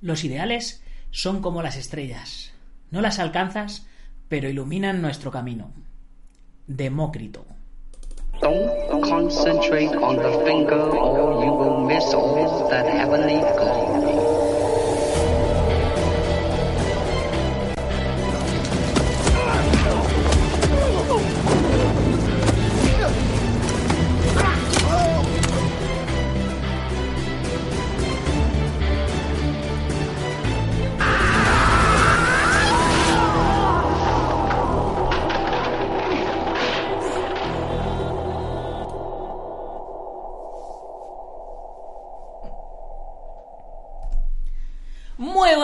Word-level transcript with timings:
Los 0.00 0.24
ideales 0.24 0.82
son 1.10 1.42
como 1.42 1.62
las 1.62 1.76
estrellas. 1.76 2.52
No 2.90 3.00
las 3.00 3.18
alcanzas, 3.18 3.86
pero 4.28 4.48
iluminan 4.48 5.02
nuestro 5.02 5.30
camino. 5.30 5.72
Demócrito. 6.66 7.44
Don't 8.40 9.02
concentrate 9.02 9.94
on 9.96 10.16
the 10.16 10.44
finger 10.46 10.80
or 10.80 11.44
you 11.44 11.52
will 11.52 11.84
miss 11.86 12.04
that 12.70 12.86
heavenly. 12.86 13.99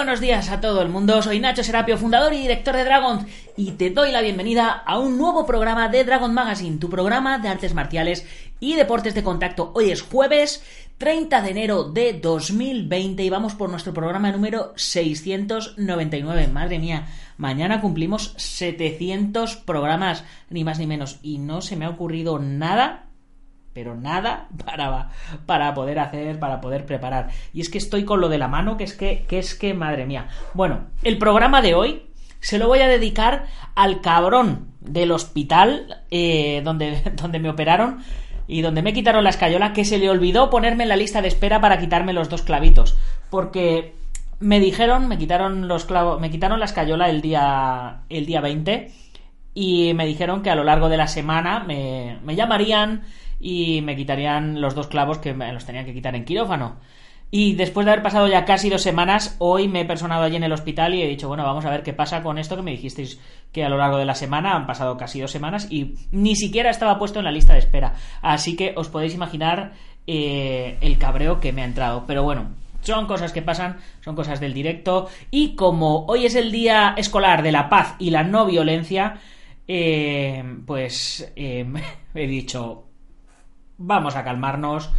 Buenos 0.07 0.21
días 0.21 0.51
a 0.51 0.61
todo 0.61 0.83
el 0.83 0.89
mundo, 0.89 1.21
soy 1.21 1.41
Nacho 1.41 1.65
Serapio, 1.65 1.99
fundador 1.99 2.33
y 2.33 2.43
director 2.43 2.77
de 2.77 2.85
Dragon, 2.85 3.27
y 3.57 3.73
te 3.73 3.91
doy 3.91 4.13
la 4.13 4.21
bienvenida 4.21 4.71
a 4.71 5.01
un 5.01 5.19
nuevo 5.19 5.45
programa 5.45 5.89
de 5.89 6.05
Dragon 6.05 6.33
Magazine, 6.33 6.79
tu 6.79 6.89
programa 6.89 7.41
de 7.41 7.49
artes 7.49 7.75
marciales 7.75 8.25
y 8.61 8.77
deportes 8.77 9.17
de 9.17 9.25
contacto. 9.25 9.73
Hoy 9.75 9.91
es 9.91 10.03
jueves 10.03 10.63
30 10.99 11.43
de 11.43 11.51
enero 11.51 11.83
de 11.83 12.13
2020 12.13 13.25
y 13.25 13.31
vamos 13.31 13.57
por 13.57 13.69
nuestro 13.69 13.93
programa 13.93 14.31
número 14.31 14.73
699. 14.77 16.47
Madre 16.53 16.79
mía, 16.79 17.09
mañana 17.37 17.81
cumplimos 17.81 18.33
700 18.37 19.57
programas, 19.57 20.23
ni 20.51 20.63
más 20.63 20.79
ni 20.79 20.87
menos, 20.87 21.19
y 21.21 21.39
no 21.39 21.63
se 21.63 21.75
me 21.75 21.85
ha 21.85 21.91
ocurrido 21.91 22.39
nada 22.39 23.06
pero 23.77 23.95
nada 23.95 24.49
para, 24.65 25.11
para 25.45 25.75
poder 25.75 25.99
hacer, 25.99 26.41
para 26.41 26.63
poder 26.63 26.87
preparar. 26.87 27.29
Y 27.53 27.61
es 27.61 27.69
que 27.69 27.77
estoy 27.77 28.07
con 28.07 28.23
lo 28.23 28.31
de 28.31 28.39
la 28.39 28.49
mano, 28.49 28.79
que 28.79 28.85
es 28.85 28.95
que, 28.95 29.27
que 29.29 29.39
es 29.39 29.55
que, 29.55 29.75
madre 29.75 30.07
mía. 30.07 30.29
Bueno, 30.55 30.87
el 31.03 31.19
programa 31.19 31.61
de 31.61 31.75
hoy 31.75 32.07
se 32.41 32.59
lo 32.59 32.69
voy 32.69 32.79
a 32.79 32.89
dedicar 32.89 33.45
al 33.75 34.01
cabrón 34.01 34.69
del 34.81 35.13
hospital 35.13 36.03
eh, 36.11 36.63
donde, 36.65 37.03
donde 37.17 37.39
me 37.39 37.51
operaron 37.51 37.99
y 38.49 38.63
donde 38.63 38.81
me 38.81 38.95
quitaron 38.95 39.25
la 39.25 39.31
escayola, 39.31 39.75
que 39.75 39.85
se 39.85 39.99
le 39.99 40.09
olvidó 40.09 40.49
ponerme 40.49 40.85
en 40.85 40.89
la 40.89 40.97
lista 40.97 41.21
de 41.21 41.29
espera 41.29 41.61
para 41.61 41.79
quitarme 41.79 42.15
los 42.15 42.31
dos 42.31 42.41
clavitos. 42.41 42.97
Porque 43.29 43.93
me 44.41 44.59
dijeron, 44.59 45.07
me 45.07 45.19
quitaron 45.19 45.69
los 45.69 45.85
clavos, 45.85 46.19
me 46.19 46.31
quitaron 46.31 46.61
la 46.61 46.65
escayola 46.65 47.11
el 47.11 47.21
día, 47.21 48.05
el 48.09 48.25
día 48.25 48.41
20 48.41 48.91
y 49.59 49.95
me 49.95 50.07
dijeron 50.07 50.43
que 50.43 50.51
a 50.51 50.55
lo 50.55 50.65
largo 50.65 50.91
de 50.91 50.99
la 50.99 51.09
semana 51.09 51.61
me, 51.61 52.19
me 52.23 52.37
llamarían 52.37 53.05
y 53.41 53.81
me 53.83 53.97
quitarían 53.97 54.61
los 54.61 54.75
dos 54.75 54.87
clavos 54.87 55.19
que 55.19 55.35
me 55.35 55.53
los 55.53 55.65
tenían 55.65 55.85
que 55.85 55.95
quitar 55.95 56.15
en 56.15 56.25
quirófano. 56.25 56.77
Y 57.31 57.55
después 57.55 57.85
de 57.85 57.93
haber 57.93 58.05
pasado 58.05 58.29
ya 58.29 58.45
casi 58.45 58.71
dos 58.71 58.83
semanas, 58.83 59.37
hoy 59.41 59.67
me 59.67 59.81
he 59.81 59.85
personado 59.85 60.23
allí 60.23 60.37
en 60.37 60.45
el 60.45 60.53
hospital 60.53 60.95
y 60.95 61.03
he 61.03 61.09
dicho, 61.09 61.27
bueno, 61.27 61.43
vamos 61.43 61.65
a 61.65 61.71
ver 61.71 61.83
qué 61.83 61.93
pasa 61.93 62.23
con 62.23 62.39
esto 62.39 62.55
que 62.55 62.63
me 62.63 62.71
dijisteis 62.71 63.21
que 63.53 63.65
a 63.65 63.69
lo 63.69 63.79
largo 63.79 63.99
de 63.99 64.05
la 64.05 64.15
semana 64.15 64.55
han 64.55 64.67
pasado 64.67 64.97
casi 64.97 65.21
dos 65.21 65.33
semanas 65.33 65.67
y 65.71 65.97
ni 66.13 66.37
siquiera 66.37 66.71
estaba 66.71 66.99
puesto 66.99 67.19
en 67.19 67.25
la 67.25 67.33
lista 67.33 67.55
de 67.55 67.59
espera. 67.59 67.95
Así 68.23 68.55
que 68.55 68.75
os 68.77 68.89
podéis 68.89 69.15
imaginar 69.15 69.73
eh, 70.07 70.79
el 70.81 70.99
cabreo 70.99 71.41
que 71.41 71.53
me 71.53 71.63
ha 71.63 71.65
entrado. 71.65 72.05
Pero 72.07 72.23
bueno, 72.23 72.51
son 72.83 73.07
cosas 73.07 73.33
que 73.33 73.43
pasan, 73.43 73.79
son 74.05 74.15
cosas 74.15 74.39
del 74.39 74.55
directo. 74.55 75.09
Y 75.33 75.57
como 75.57 76.07
hoy 76.07 76.27
es 76.27 76.37
el 76.37 76.53
día 76.53 76.95
escolar 76.97 77.43
de 77.43 77.51
la 77.51 77.69
paz 77.69 77.97
y 77.99 78.11
la 78.11 78.23
no 78.23 78.47
violencia, 78.47 79.19
eh, 79.67 80.45
pues 80.65 81.33
eh, 81.35 81.67
he 82.15 82.27
dicho, 82.29 82.86
vamos 83.79 84.17
a 84.17 84.25
calmarnos, 84.25 84.91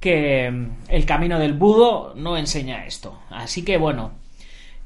que 0.00 0.68
el 0.88 1.06
camino 1.06 1.38
del 1.38 1.52
budo 1.52 2.14
no 2.16 2.36
enseña 2.36 2.86
esto. 2.86 3.18
Así 3.30 3.64
que 3.64 3.76
bueno, 3.76 4.12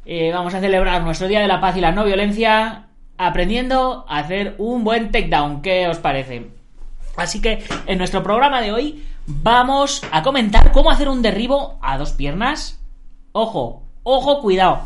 eh, 0.05 0.33
vamos 0.33 0.55
a 0.55 0.61
celebrar 0.61 1.03
nuestro 1.03 1.29
Día 1.29 1.41
de 1.41 1.49
la 1.49 1.61
Paz 1.61 1.77
y 1.77 1.81
la 1.81 1.93
No 1.93 2.05
Violencia 2.05 2.89
aprendiendo 3.17 4.05
a 4.09 4.19
hacer 4.19 4.57
un 4.59 4.83
buen 4.85 5.13
takedown. 5.13 5.63
¿Qué 5.63 5.87
os 5.89 5.99
parece? 5.99 6.51
Así 7.17 7.41
que 7.41 7.63
en 7.87 7.99
nuestro 7.99 8.25
programa 8.25 8.61
de 8.61 8.73
hoy 8.73 9.05
vamos 9.27 10.03
a 10.11 10.23
comentar 10.23 10.73
cómo 10.73 10.91
hacer 10.91 11.09
un 11.09 11.23
derribo 11.23 11.79
a 11.81 11.97
dos 11.97 12.13
piernas. 12.13 12.81
Ojo, 13.33 13.83
ojo, 14.03 14.41
cuidado. 14.41 14.81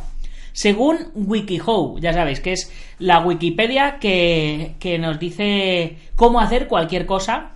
Según 0.52 1.10
WikiHow, 1.14 1.98
ya 2.00 2.12
sabéis 2.12 2.40
que 2.40 2.52
es 2.52 2.72
la 2.98 3.20
Wikipedia 3.20 3.98
que, 3.98 4.74
que 4.78 4.98
nos 4.98 5.18
dice 5.18 5.98
cómo 6.16 6.40
hacer 6.40 6.68
cualquier 6.68 7.06
cosa 7.06 7.52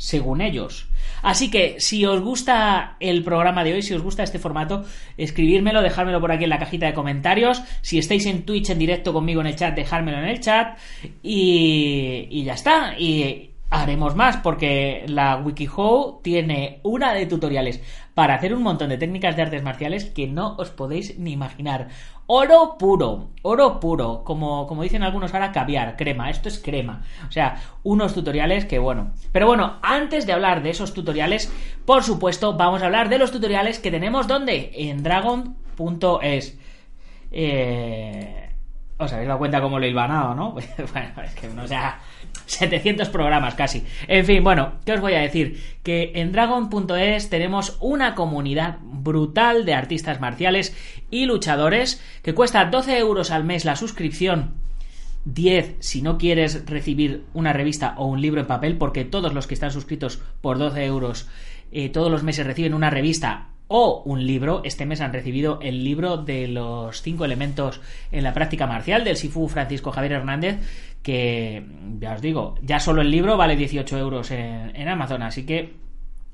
según 0.00 0.40
ellos. 0.40 0.88
Así 1.22 1.50
que 1.50 1.78
si 1.78 2.06
os 2.06 2.22
gusta 2.22 2.96
el 3.00 3.22
programa 3.22 3.62
de 3.62 3.74
hoy, 3.74 3.82
si 3.82 3.92
os 3.92 4.02
gusta 4.02 4.22
este 4.22 4.38
formato, 4.38 4.82
escribírmelo, 5.18 5.82
dejármelo 5.82 6.22
por 6.22 6.32
aquí 6.32 6.44
en 6.44 6.50
la 6.50 6.58
cajita 6.58 6.86
de 6.86 6.94
comentarios. 6.94 7.62
Si 7.82 7.98
estáis 7.98 8.24
en 8.24 8.44
Twitch 8.44 8.70
en 8.70 8.78
directo 8.78 9.12
conmigo 9.12 9.42
en 9.42 9.48
el 9.48 9.56
chat, 9.56 9.74
dejármelo 9.74 10.16
en 10.16 10.24
el 10.24 10.40
chat. 10.40 10.78
Y, 11.22 12.28
y 12.30 12.44
ya 12.44 12.54
está. 12.54 12.98
Y 12.98 13.50
haremos 13.68 14.16
más 14.16 14.38
porque 14.38 15.04
la 15.06 15.36
WikiHow 15.36 16.20
tiene 16.22 16.80
una 16.82 17.12
de 17.12 17.26
tutoriales 17.26 17.82
para 18.20 18.34
hacer 18.34 18.52
un 18.52 18.62
montón 18.62 18.90
de 18.90 18.98
técnicas 18.98 19.34
de 19.34 19.40
artes 19.40 19.62
marciales 19.62 20.04
que 20.04 20.26
no 20.26 20.54
os 20.58 20.68
podéis 20.68 21.18
ni 21.18 21.32
imaginar. 21.32 21.88
Oro 22.26 22.76
puro, 22.78 23.30
oro 23.40 23.80
puro, 23.80 24.24
como, 24.24 24.66
como 24.66 24.82
dicen 24.82 25.02
algunos 25.02 25.32
ahora, 25.32 25.52
caviar, 25.52 25.96
crema, 25.96 26.28
esto 26.28 26.50
es 26.50 26.58
crema. 26.58 27.00
O 27.26 27.32
sea, 27.32 27.62
unos 27.82 28.12
tutoriales 28.12 28.66
que 28.66 28.78
bueno. 28.78 29.12
Pero 29.32 29.46
bueno, 29.46 29.78
antes 29.80 30.26
de 30.26 30.34
hablar 30.34 30.62
de 30.62 30.68
esos 30.68 30.92
tutoriales, 30.92 31.50
por 31.86 32.02
supuesto, 32.04 32.58
vamos 32.58 32.82
a 32.82 32.84
hablar 32.84 33.08
de 33.08 33.16
los 33.16 33.32
tutoriales 33.32 33.78
que 33.78 33.90
tenemos 33.90 34.28
donde? 34.28 34.70
En 34.74 35.02
dragon.es. 35.02 36.58
Eh... 37.30 38.50
Os 38.98 39.10
habéis 39.14 39.28
dado 39.28 39.38
cuenta 39.38 39.62
cómo 39.62 39.78
lo 39.78 39.86
he 39.86 39.88
hilvanado, 39.88 40.34
¿no? 40.34 40.50
bueno, 40.92 41.22
es 41.24 41.34
que 41.34 41.48
no 41.48 41.66
sea 41.66 41.98
700 42.46 43.08
programas 43.08 43.54
casi. 43.54 43.84
En 44.08 44.26
fin, 44.26 44.42
bueno, 44.42 44.72
¿qué 44.84 44.92
os 44.92 45.00
voy 45.00 45.14
a 45.14 45.20
decir? 45.20 45.62
Que 45.82 46.12
en 46.16 46.32
dragon.es 46.32 47.30
tenemos 47.30 47.76
una 47.80 48.14
comunidad 48.14 48.78
brutal 48.82 49.64
de 49.64 49.74
artistas 49.74 50.20
marciales 50.20 50.76
y 51.10 51.26
luchadores 51.26 52.02
que 52.22 52.34
cuesta 52.34 52.64
12 52.64 52.98
euros 52.98 53.30
al 53.30 53.44
mes 53.44 53.64
la 53.64 53.76
suscripción 53.76 54.54
10 55.24 55.76
si 55.80 56.02
no 56.02 56.18
quieres 56.18 56.64
recibir 56.66 57.24
una 57.34 57.52
revista 57.52 57.94
o 57.98 58.06
un 58.06 58.20
libro 58.20 58.40
en 58.40 58.46
papel, 58.46 58.78
porque 58.78 59.04
todos 59.04 59.34
los 59.34 59.46
que 59.46 59.54
están 59.54 59.70
suscritos 59.70 60.20
por 60.40 60.58
12 60.58 60.84
euros 60.84 61.28
eh, 61.72 61.88
todos 61.88 62.10
los 62.10 62.22
meses 62.22 62.46
reciben 62.46 62.74
una 62.74 62.90
revista 62.90 63.48
o 63.72 64.02
un 64.04 64.26
libro. 64.26 64.62
Este 64.64 64.84
mes 64.84 65.00
han 65.00 65.12
recibido 65.12 65.60
el 65.62 65.84
libro 65.84 66.16
de 66.16 66.48
los 66.48 67.02
cinco 67.02 67.24
elementos 67.24 67.80
en 68.10 68.24
la 68.24 68.34
práctica 68.34 68.66
marcial 68.66 69.04
del 69.04 69.16
Sifu 69.16 69.46
Francisco 69.46 69.92
Javier 69.92 70.14
Hernández, 70.14 70.58
que 71.04 71.64
ya 72.00 72.14
os 72.14 72.20
digo, 72.20 72.56
ya 72.62 72.80
solo 72.80 73.00
el 73.00 73.12
libro 73.12 73.36
vale 73.36 73.54
18 73.54 73.96
euros 73.96 74.32
en, 74.32 74.74
en 74.74 74.88
Amazon, 74.88 75.22
así 75.22 75.46
que 75.46 75.72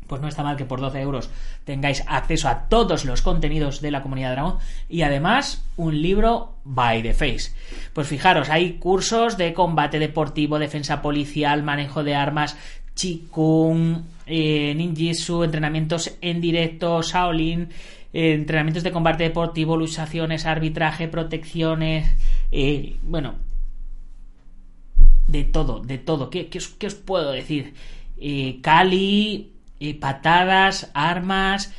pues 0.07 0.23
no 0.23 0.29
está 0.29 0.43
mal 0.43 0.57
que 0.57 0.65
por 0.65 0.81
12 0.81 1.01
euros 1.01 1.31
tengáis 1.65 2.05
acceso 2.07 2.49
a 2.49 2.69
todos 2.69 3.05
los 3.05 3.23
contenidos 3.23 3.81
de 3.83 3.91
la 3.91 4.03
comunidad 4.03 4.33
Dragón 4.33 4.59
y 4.89 5.03
además 5.03 5.63
un 5.77 6.01
libro 6.01 6.55
by 6.65 7.03
the 7.03 7.13
face. 7.13 7.53
Pues 7.93 8.09
fijaros, 8.09 8.49
hay 8.49 8.75
cursos 8.75 9.37
de 9.37 9.53
combate 9.53 9.99
deportivo, 9.99 10.59
defensa 10.59 11.03
policial, 11.03 11.63
manejo 11.63 12.03
de 12.03 12.15
armas, 12.15 12.57
Qigong, 12.95 14.05
eh, 14.27 14.75
ninjitsu, 14.75 15.45
entrenamientos 15.45 16.17
en 16.21 16.41
directo, 16.41 17.01
Shaolin, 17.03 17.69
eh, 18.13 18.35
entrenamientos 18.35 18.83
de 18.83 18.93
combate 18.93 19.25
deportivo, 19.25 19.77
luchaciones, 19.77 20.47
arbitraje, 20.47 21.09
protecciones, 21.09 22.09
eh, 22.51 22.97
bueno, 23.03 23.35
de 25.29 25.45
todo, 25.45 25.81
de 25.81 25.99
todo. 25.99 26.31
¿Qué, 26.31 26.49
os, 26.57 26.69
qué 26.69 26.87
os, 26.87 26.95
puedo 26.95 27.33
decir? 27.33 27.75
Eh, 28.19 28.59
Kali, 28.63 29.53
y 29.79 29.95
patadas, 29.95 30.91
armas, 30.95 31.75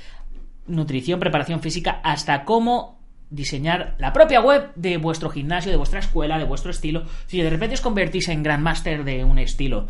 nutrición, 0.67 1.19
preparación 1.19 1.61
física, 1.61 2.01
hasta 2.03 2.45
cómo 2.45 2.97
diseñar 3.29 3.95
la 3.99 4.13
propia 4.13 4.39
web 4.39 4.71
de 4.75 4.97
vuestro 4.97 5.29
gimnasio, 5.29 5.71
de 5.71 5.77
vuestra 5.77 5.99
escuela, 5.99 6.37
de 6.37 6.45
vuestro 6.45 6.71
estilo. 6.71 7.05
Si 7.25 7.41
de 7.41 7.49
repente 7.49 7.75
os 7.75 7.81
convertís 7.81 8.29
en 8.29 8.43
Grandmaster 8.43 9.03
de 9.03 9.23
un 9.23 9.39
estilo 9.39 9.87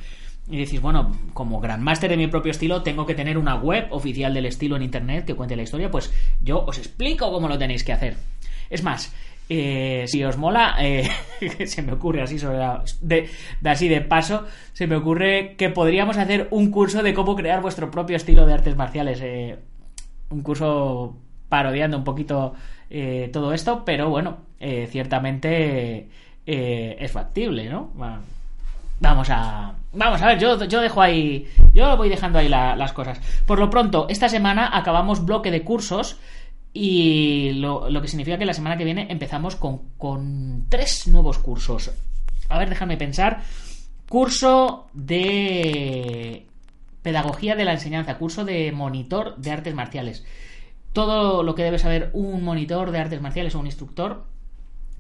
y 0.49 0.57
decís, 0.57 0.81
bueno, 0.81 1.11
como 1.33 1.59
Grandmaster 1.59 2.09
de 2.09 2.17
mi 2.17 2.27
propio 2.27 2.51
estilo, 2.51 2.81
tengo 2.81 3.05
que 3.05 3.15
tener 3.15 3.37
una 3.37 3.55
web 3.55 3.87
oficial 3.91 4.33
del 4.33 4.45
estilo 4.45 4.75
en 4.75 4.83
internet 4.83 5.25
que 5.25 5.35
cuente 5.35 5.55
la 5.55 5.63
historia, 5.63 5.91
pues 5.91 6.13
yo 6.41 6.63
os 6.65 6.77
explico 6.77 7.31
cómo 7.31 7.47
lo 7.47 7.57
tenéis 7.57 7.83
que 7.83 7.93
hacer. 7.93 8.15
Es 8.69 8.83
más, 8.83 9.13
eh, 9.49 10.05
si 10.07 10.23
os 10.23 10.37
mola, 10.37 10.75
eh, 10.79 11.07
se 11.65 11.81
me 11.81 11.93
ocurre 11.93 12.21
así 12.21 12.37
sobre 12.39 12.59
de, 13.01 13.29
así 13.63 13.87
de 13.87 14.01
paso, 14.01 14.45
se 14.73 14.87
me 14.87 14.95
ocurre 14.95 15.55
que 15.57 15.69
podríamos 15.69 16.17
hacer 16.17 16.47
un 16.51 16.71
curso 16.71 17.03
de 17.03 17.13
cómo 17.13 17.35
crear 17.35 17.61
vuestro 17.61 17.89
propio 17.91 18.15
estilo 18.15 18.45
de 18.45 18.53
artes 18.53 18.75
marciales. 18.75 19.19
Eh, 19.21 19.57
un 20.29 20.41
curso 20.41 21.17
parodiando 21.47 21.97
un 21.97 22.03
poquito 22.03 22.53
todo 23.31 23.53
esto, 23.53 23.83
pero 23.85 24.09
bueno, 24.09 24.37
ciertamente 24.59 26.07
es 26.45 27.11
factible, 27.11 27.69
¿no? 27.69 27.91
Vamos 28.99 29.29
a. 29.29 29.73
Vamos 29.93 30.21
a 30.21 30.27
ver, 30.27 30.39
yo, 30.39 30.63
yo 30.65 30.81
dejo 30.81 31.01
ahí. 31.01 31.47
Yo 31.73 31.97
voy 31.97 32.09
dejando 32.09 32.39
ahí 32.39 32.49
las 32.49 32.93
cosas. 32.93 33.19
Por 33.45 33.59
lo 33.59 33.69
pronto, 33.69 34.07
esta 34.09 34.29
semana 34.29 34.69
acabamos 34.75 35.25
bloque 35.25 35.51
de 35.51 35.63
cursos. 35.63 36.17
Y 36.73 37.53
lo, 37.53 37.89
que 38.01 38.07
significa 38.07 38.37
que 38.37 38.45
la 38.45 38.53
semana 38.53 38.77
que 38.77 38.83
viene 38.83 39.07
empezamos 39.09 39.55
con, 39.55 39.79
con 39.97 40.65
tres 40.69 41.07
nuevos 41.07 41.39
cursos. 41.39 41.91
A 42.49 42.59
ver, 42.59 42.69
déjame 42.69 42.97
pensar. 42.97 43.41
Curso 44.07 44.87
de 44.93 46.45
pedagogía 47.01 47.55
de 47.55 47.65
la 47.65 47.73
enseñanza, 47.73 48.17
curso 48.17 48.45
de 48.45 48.71
monitor 48.71 49.37
de 49.37 49.51
artes 49.51 49.73
marciales. 49.73 50.25
Todo 50.93 51.41
lo 51.43 51.55
que 51.55 51.63
debe 51.63 51.79
saber 51.79 52.09
un 52.13 52.43
monitor 52.43 52.91
de 52.91 52.99
artes 52.99 53.21
marciales 53.21 53.55
o 53.55 53.59
un 53.59 53.65
instructor 53.65 54.25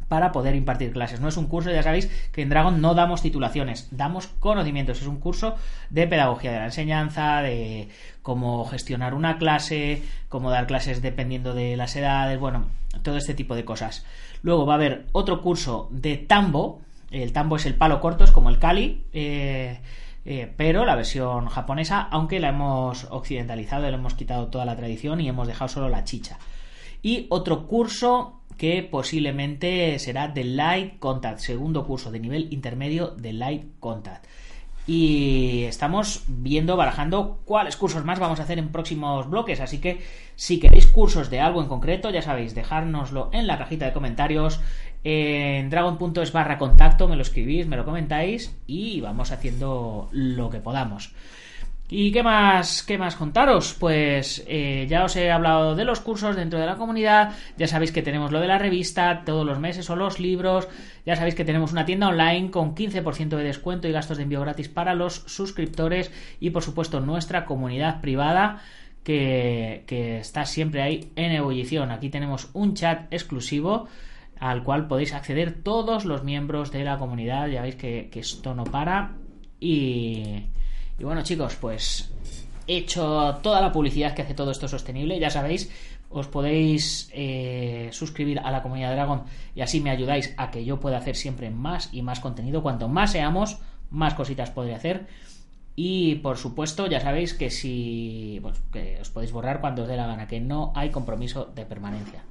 para 0.07 0.31
poder 0.31 0.55
impartir 0.55 0.91
clases. 0.91 1.19
No 1.19 1.27
es 1.27 1.37
un 1.37 1.47
curso, 1.47 1.71
ya 1.71 1.83
sabéis, 1.83 2.09
que 2.31 2.41
en 2.41 2.49
Dragon 2.49 2.81
no 2.81 2.93
damos 2.93 3.21
titulaciones, 3.21 3.87
damos 3.91 4.27
conocimientos. 4.27 5.01
Es 5.01 5.07
un 5.07 5.19
curso 5.19 5.55
de 5.89 6.07
pedagogía 6.07 6.51
de 6.51 6.59
la 6.59 6.65
enseñanza, 6.65 7.41
de 7.41 7.89
cómo 8.21 8.65
gestionar 8.65 9.13
una 9.13 9.37
clase, 9.37 10.03
cómo 10.29 10.49
dar 10.49 10.67
clases 10.67 11.01
dependiendo 11.01 11.53
de 11.53 11.77
las 11.77 11.95
edades, 11.95 12.39
bueno, 12.39 12.65
todo 13.03 13.17
este 13.17 13.33
tipo 13.33 13.55
de 13.55 13.65
cosas. 13.65 14.05
Luego 14.41 14.65
va 14.65 14.73
a 14.73 14.77
haber 14.77 15.05
otro 15.11 15.41
curso 15.41 15.87
de 15.91 16.17
tambo. 16.17 16.81
El 17.11 17.33
tambo 17.33 17.55
es 17.55 17.65
el 17.65 17.75
palo 17.75 18.01
corto, 18.01 18.23
es 18.23 18.31
como 18.31 18.49
el 18.49 18.59
kali. 18.59 19.05
Eh, 19.13 19.79
eh, 20.29 20.51
pero 20.57 20.85
la 20.85 20.95
versión 20.95 21.47
japonesa, 21.47 22.01
aunque 22.11 22.41
la 22.41 22.49
hemos 22.49 23.07
occidentalizado, 23.11 23.83
le 23.83 23.95
hemos 23.95 24.13
quitado 24.13 24.47
toda 24.47 24.65
la 24.65 24.75
tradición 24.75 25.21
y 25.21 25.29
hemos 25.29 25.47
dejado 25.47 25.69
solo 25.69 25.87
la 25.87 26.03
chicha. 26.03 26.37
Y 27.01 27.27
otro 27.29 27.67
curso 27.67 28.41
que 28.57 28.83
posiblemente 28.83 29.97
será 29.99 30.27
de 30.27 30.43
Light 30.43 30.99
Contact, 30.99 31.39
segundo 31.39 31.85
curso 31.85 32.11
de 32.11 32.19
nivel 32.19 32.51
intermedio 32.51 33.09
de 33.09 33.33
Light 33.33 33.65
Contact. 33.79 34.25
Y 34.87 35.65
estamos 35.65 36.23
viendo, 36.27 36.77
barajando 36.77 37.41
cuáles 37.43 37.75
cursos 37.75 38.05
más 38.05 38.19
vamos 38.19 38.39
a 38.39 38.43
hacer 38.43 38.57
en 38.57 38.69
próximos 38.69 39.29
bloques. 39.29 39.59
Así 39.59 39.79
que 39.79 40.01
si 40.35 40.59
queréis 40.59 40.87
cursos 40.87 41.29
de 41.29 41.41
algo 41.41 41.61
en 41.61 41.67
concreto, 41.67 42.09
ya 42.09 42.21
sabéis, 42.21 42.55
dejárnoslo 42.55 43.29
en 43.33 43.47
la 43.47 43.57
cajita 43.57 43.85
de 43.85 43.93
comentarios. 43.93 44.61
En 45.03 45.69
dragon.es 45.69 46.31
barra 46.31 46.57
contacto, 46.57 47.07
me 47.09 47.17
lo 47.17 47.21
escribís, 47.21 47.67
me 47.67 47.75
lo 47.75 47.83
comentáis 47.83 48.55
y 48.65 49.01
vamos 49.01 49.31
haciendo 49.31 50.07
lo 50.11 50.49
que 50.49 50.59
podamos. 50.59 51.13
¿Y 51.89 52.11
qué 52.11 52.21
más, 52.21 52.83
qué 52.83 52.97
más 52.97 53.15
contaros? 53.15 53.73
Pues 53.79 54.43
eh, 54.45 54.85
ya 54.89 55.05
os 55.05 55.15
he 55.15 55.31
hablado 55.31 55.73
de 55.73 55.85
los 55.85 56.01
cursos 56.01 56.35
dentro 56.35 56.59
de 56.59 56.65
la 56.65 56.75
comunidad, 56.75 57.31
ya 57.57 57.65
sabéis 57.65 57.93
que 57.93 58.01
tenemos 58.01 58.33
lo 58.33 58.41
de 58.41 58.47
la 58.47 58.57
revista 58.57 59.23
todos 59.25 59.45
los 59.45 59.57
meses 59.59 59.89
o 59.89 59.95
los 59.95 60.19
libros, 60.19 60.67
ya 61.05 61.15
sabéis 61.15 61.35
que 61.35 61.45
tenemos 61.45 61.71
una 61.71 61.85
tienda 61.85 62.09
online 62.09 62.51
con 62.51 62.75
15% 62.75 63.37
de 63.37 63.43
descuento 63.43 63.87
y 63.87 63.93
gastos 63.93 64.17
de 64.17 64.23
envío 64.23 64.41
gratis 64.41 64.67
para 64.67 64.95
los 64.95 65.23
suscriptores 65.27 66.11
y 66.41 66.49
por 66.49 66.61
supuesto 66.61 66.99
nuestra 66.99 67.45
comunidad 67.45 68.01
privada 68.01 68.61
que, 69.05 69.85
está 70.19 70.43
siempre 70.43 70.81
ahí 70.81 71.11
en 71.15 71.31
ebullición. 71.31 71.91
Aquí 71.91 72.09
tenemos 72.09 72.49
un 72.51 72.73
chat 72.73 73.07
exclusivo 73.13 73.87
al 74.41 74.63
cual 74.63 74.87
podéis 74.87 75.13
acceder 75.13 75.53
todos 75.63 76.03
los 76.03 76.25
miembros 76.25 76.69
de 76.73 76.83
la 76.83 76.97
comunidad, 76.97 77.47
ya 77.47 77.61
veis 77.61 77.75
que, 77.75 78.09
que 78.11 78.19
esto 78.19 78.53
no 78.53 78.65
para 78.65 79.13
y 79.61 80.43
y 80.99 81.03
bueno, 81.03 81.21
chicos, 81.23 81.55
pues 81.55 82.11
he 82.65 82.77
hecho 82.77 83.39
toda 83.41 83.61
la 83.61 83.71
publicidad 83.71 84.13
que 84.13 84.23
hace 84.23 84.33
todo 84.33 84.51
esto 84.51 84.67
sostenible. 84.67 85.19
Ya 85.19 85.29
sabéis, 85.29 85.71
os 86.09 86.27
podéis 86.27 87.09
eh, 87.13 87.89
suscribir 87.91 88.39
a 88.39 88.51
la 88.51 88.61
comunidad 88.61 88.93
Dragon 88.93 89.23
y 89.55 89.61
así 89.61 89.79
me 89.79 89.89
ayudáis 89.89 90.33
a 90.37 90.51
que 90.51 90.63
yo 90.65 90.79
pueda 90.79 90.97
hacer 90.97 91.15
siempre 91.15 91.49
más 91.49 91.89
y 91.91 92.01
más 92.01 92.19
contenido. 92.19 92.63
Cuanto 92.63 92.87
más 92.87 93.11
seamos, 93.11 93.57
más 93.89 94.13
cositas 94.13 94.51
podré 94.51 94.75
hacer. 94.75 95.07
Y 95.75 96.15
por 96.15 96.37
supuesto, 96.37 96.87
ya 96.87 96.99
sabéis 96.99 97.35
que 97.35 97.51
si 97.51 98.39
pues, 98.41 98.59
que 98.71 98.97
os 98.99 99.09
podéis 99.11 99.31
borrar 99.31 99.61
cuando 99.61 99.83
os 99.83 99.87
dé 99.87 99.95
la 99.95 100.07
gana, 100.07 100.27
que 100.27 100.41
no 100.41 100.73
hay 100.75 100.89
compromiso 100.89 101.45
de 101.53 101.65
permanencia. 101.65 102.23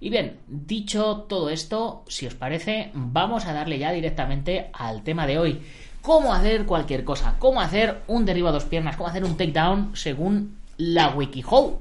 Y 0.00 0.10
bien, 0.10 0.38
dicho 0.48 1.26
todo 1.28 1.50
esto, 1.50 2.04
si 2.08 2.26
os 2.26 2.34
parece, 2.34 2.90
vamos 2.94 3.46
a 3.46 3.52
darle 3.52 3.78
ya 3.78 3.92
directamente 3.92 4.70
al 4.72 5.02
tema 5.02 5.26
de 5.26 5.38
hoy 5.38 5.60
cómo 6.02 6.32
hacer 6.32 6.66
cualquier 6.66 7.04
cosa, 7.04 7.36
cómo 7.38 7.60
hacer 7.60 8.02
un 8.06 8.24
derribo 8.24 8.48
a 8.48 8.52
dos 8.52 8.64
piernas, 8.64 8.96
cómo 8.96 9.08
hacer 9.08 9.24
un 9.24 9.36
takedown 9.36 9.90
según 9.94 10.58
la 10.76 11.10
WikiHow. 11.10 11.80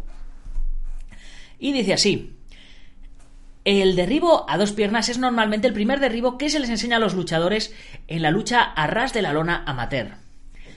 Y 1.60 1.72
dice 1.72 1.94
así. 1.94 2.34
El 3.64 3.98
derribo 3.98 4.50
a 4.50 4.58
dos 4.58 4.72
piernas 4.72 5.10
es 5.10 5.18
normalmente 5.18 5.68
el 5.68 5.74
primer 5.74 6.00
derribo 6.00 6.38
que 6.38 6.50
se 6.50 6.60
les 6.60 6.70
enseña 6.70 6.96
a 6.96 7.00
los 7.00 7.16
luchadores 7.16 7.74
en 8.08 8.22
la 8.22 8.32
lucha 8.32 8.62
a 8.62 8.88
ras 8.88 9.12
de 9.12 9.22
la 9.22 9.34
lona 9.34 9.64
amateur. 9.66 10.16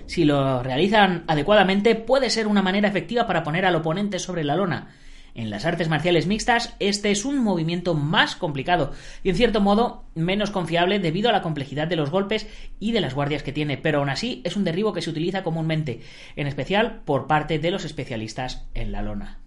Si 0.07 0.25
lo 0.25 0.61
realizan 0.61 1.23
adecuadamente, 1.29 1.95
puede 1.95 2.31
ser 2.31 2.49
una 2.49 2.63
manera 2.63 2.89
efectiva 2.89 3.29
para 3.29 3.45
poner 3.45 3.65
al 3.65 3.77
oponente 3.77 4.19
sobre 4.19 4.43
la 4.43 4.57
lona, 4.57 4.89
en 5.35 5.50
las 5.50 5.65
artes 5.65 5.88
marciales 5.88 6.27
mixtas, 6.27 6.77
este 6.81 7.11
es 7.11 7.25
un 7.25 7.43
movimiento 7.43 7.94
más 7.94 8.37
complicado 8.37 8.93
y 9.23 9.31
en 9.31 9.37
cierto 9.37 9.61
modo 9.61 10.05
menos 10.15 10.50
confiable 10.50 10.99
debido 10.99 11.29
a 11.29 11.32
la 11.32 11.43
complejidad 11.43 11.88
de 11.88 11.97
los 11.97 12.11
golpes 12.11 12.49
y 12.79 12.93
de 12.93 13.00
las 13.00 13.15
guardias 13.15 13.43
que 13.43 13.53
tiene, 13.53 13.77
pero 13.77 13.99
aún 13.99 14.11
así 14.11 14.43
es 14.44 14.56
un 14.56 14.65
derribo 14.65 14.93
que 14.93 15.03
se 15.03 15.11
utiliza 15.11 15.43
comúnmente, 15.43 16.00
en 16.37 16.47
especial 16.47 17.03
por 17.05 17.27
parte 17.27 17.59
de 17.59 17.71
los 17.71 17.85
especialistas 17.85 18.67
en 18.75 18.93
la 18.93 19.03
lona. 19.03 19.41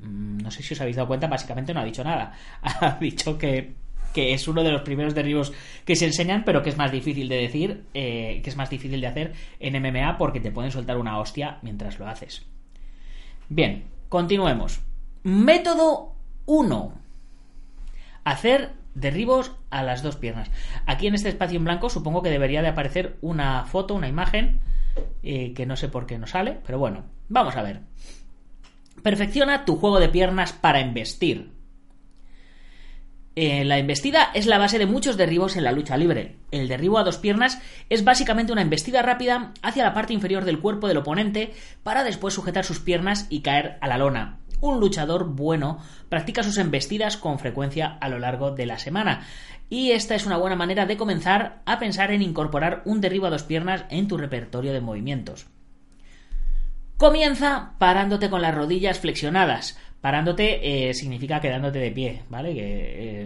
Mm, 0.00 0.38
no 0.38 0.50
sé 0.50 0.62
si 0.62 0.74
os 0.74 0.80
habéis 0.80 0.96
dado 0.96 1.08
cuenta, 1.08 1.26
básicamente 1.26 1.74
no 1.74 1.80
ha 1.80 1.84
dicho 1.84 2.04
nada. 2.04 2.32
Ha 2.62 2.98
dicho 3.00 3.38
que, 3.38 3.74
es 4.14 4.48
uno 4.48 4.64
de 4.64 4.72
los 4.72 4.82
primeros 4.82 5.14
derribos 5.14 5.52
que 5.84 5.94
se 5.94 6.06
enseñan, 6.06 6.44
pero 6.44 6.62
que 6.62 6.70
es 6.70 6.76
más 6.76 6.90
difícil 6.90 7.28
de 7.28 7.36
decir, 7.36 7.84
eh, 7.94 8.40
que 8.42 8.50
es 8.50 8.56
más 8.56 8.68
difícil 8.68 9.00
de 9.00 9.06
hacer 9.06 9.32
en 9.60 9.80
MMA 9.80 10.18
porque 10.18 10.40
te 10.40 10.50
pueden 10.50 10.72
soltar 10.72 10.96
una 10.96 11.18
hostia 11.20 11.58
mientras 11.62 12.00
lo 12.00 12.08
haces. 12.08 12.44
Bien, 13.48 13.84
Continuemos. 14.08 14.80
Método 15.22 16.14
1. 16.46 16.92
Hacer 18.24 18.72
derribos 18.94 19.52
a 19.70 19.82
las 19.82 20.02
dos 20.02 20.16
piernas. 20.16 20.50
Aquí 20.86 21.06
en 21.06 21.14
este 21.14 21.28
espacio 21.28 21.58
en 21.58 21.64
blanco 21.64 21.90
supongo 21.90 22.22
que 22.22 22.30
debería 22.30 22.62
de 22.62 22.68
aparecer 22.68 23.18
una 23.20 23.64
foto, 23.64 23.94
una 23.94 24.08
imagen, 24.08 24.60
eh, 25.22 25.52
que 25.52 25.66
no 25.66 25.76
sé 25.76 25.88
por 25.88 26.06
qué 26.06 26.18
no 26.18 26.26
sale, 26.26 26.58
pero 26.64 26.78
bueno, 26.78 27.04
vamos 27.28 27.56
a 27.56 27.62
ver. 27.62 27.82
Perfecciona 29.02 29.66
tu 29.66 29.76
juego 29.76 30.00
de 30.00 30.08
piernas 30.08 30.54
para 30.54 30.80
embestir. 30.80 31.52
Eh, 33.40 33.64
la 33.64 33.78
embestida 33.78 34.32
es 34.34 34.46
la 34.46 34.58
base 34.58 34.80
de 34.80 34.86
muchos 34.86 35.16
derribos 35.16 35.54
en 35.54 35.62
la 35.62 35.70
lucha 35.70 35.96
libre. 35.96 36.38
El 36.50 36.66
derribo 36.66 36.98
a 36.98 37.04
dos 37.04 37.18
piernas 37.18 37.62
es 37.88 38.02
básicamente 38.02 38.52
una 38.52 38.62
embestida 38.62 39.00
rápida 39.00 39.52
hacia 39.62 39.84
la 39.84 39.94
parte 39.94 40.12
inferior 40.12 40.44
del 40.44 40.58
cuerpo 40.58 40.88
del 40.88 40.96
oponente 40.96 41.54
para 41.84 42.02
después 42.02 42.34
sujetar 42.34 42.64
sus 42.64 42.80
piernas 42.80 43.28
y 43.30 43.42
caer 43.42 43.78
a 43.80 43.86
la 43.86 43.96
lona. 43.96 44.40
Un 44.60 44.80
luchador 44.80 45.36
bueno 45.36 45.78
practica 46.08 46.42
sus 46.42 46.58
embestidas 46.58 47.16
con 47.16 47.38
frecuencia 47.38 47.96
a 48.00 48.08
lo 48.08 48.18
largo 48.18 48.50
de 48.50 48.66
la 48.66 48.80
semana. 48.80 49.24
Y 49.70 49.92
esta 49.92 50.16
es 50.16 50.26
una 50.26 50.36
buena 50.36 50.56
manera 50.56 50.86
de 50.86 50.96
comenzar 50.96 51.62
a 51.64 51.78
pensar 51.78 52.10
en 52.10 52.22
incorporar 52.22 52.82
un 52.86 53.00
derribo 53.00 53.28
a 53.28 53.30
dos 53.30 53.44
piernas 53.44 53.84
en 53.90 54.08
tu 54.08 54.16
repertorio 54.16 54.72
de 54.72 54.80
movimientos. 54.80 55.46
Comienza 56.96 57.74
parándote 57.78 58.28
con 58.30 58.42
las 58.42 58.56
rodillas 58.56 58.98
flexionadas. 58.98 59.78
Parándote 60.00 60.88
eh, 60.88 60.94
significa 60.94 61.40
quedándote 61.40 61.80
de 61.80 61.90
pie, 61.90 62.22
¿vale? 62.30 62.54
Que, 62.54 62.62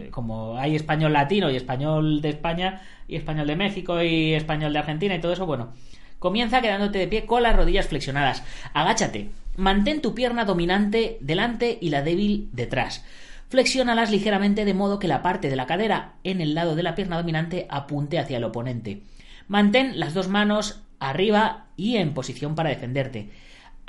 eh, 0.07 0.11
como 0.11 0.57
hay 0.57 0.75
español 0.75 1.13
latino 1.13 1.51
y 1.51 1.57
español 1.57 2.23
de 2.23 2.31
España 2.31 2.81
y 3.07 3.17
español 3.17 3.47
de 3.47 3.57
México 3.57 4.03
y 4.03 4.33
español 4.33 4.73
de 4.73 4.79
Argentina 4.79 5.15
y 5.15 5.21
todo 5.21 5.35
eso, 5.35 5.45
bueno, 5.45 5.75
comienza 6.19 6.63
quedándote 6.63 6.99
de 6.99 7.09
pie 7.09 7.27
con 7.27 7.43
las 7.43 7.55
rodillas 7.55 7.89
flexionadas. 7.89 8.43
Agáchate, 8.73 9.29
mantén 9.57 10.01
tu 10.01 10.15
pierna 10.15 10.47
dominante 10.47 11.19
delante 11.21 11.77
y 11.79 11.91
la 11.91 12.01
débil 12.01 12.49
detrás. 12.53 13.05
Flexiónalas 13.51 14.11
ligeramente 14.11 14.65
de 14.65 14.73
modo 14.73 14.99
que 14.99 15.09
la 15.09 15.21
parte 15.21 15.51
de 15.51 15.57
la 15.57 15.67
cadera 15.67 16.15
en 16.25 16.41
el 16.41 16.55
lado 16.55 16.75
de 16.75 16.83
la 16.83 16.95
pierna 16.95 17.19
dominante 17.19 17.67
apunte 17.69 18.19
hacia 18.19 18.39
el 18.39 18.45
oponente. 18.45 19.03
Mantén 19.47 20.01
las 20.01 20.15
dos 20.15 20.29
manos 20.29 20.81
arriba 21.01 21.67
y 21.77 21.97
en 21.97 22.15
posición 22.15 22.55
para 22.55 22.71
defenderte. 22.71 23.29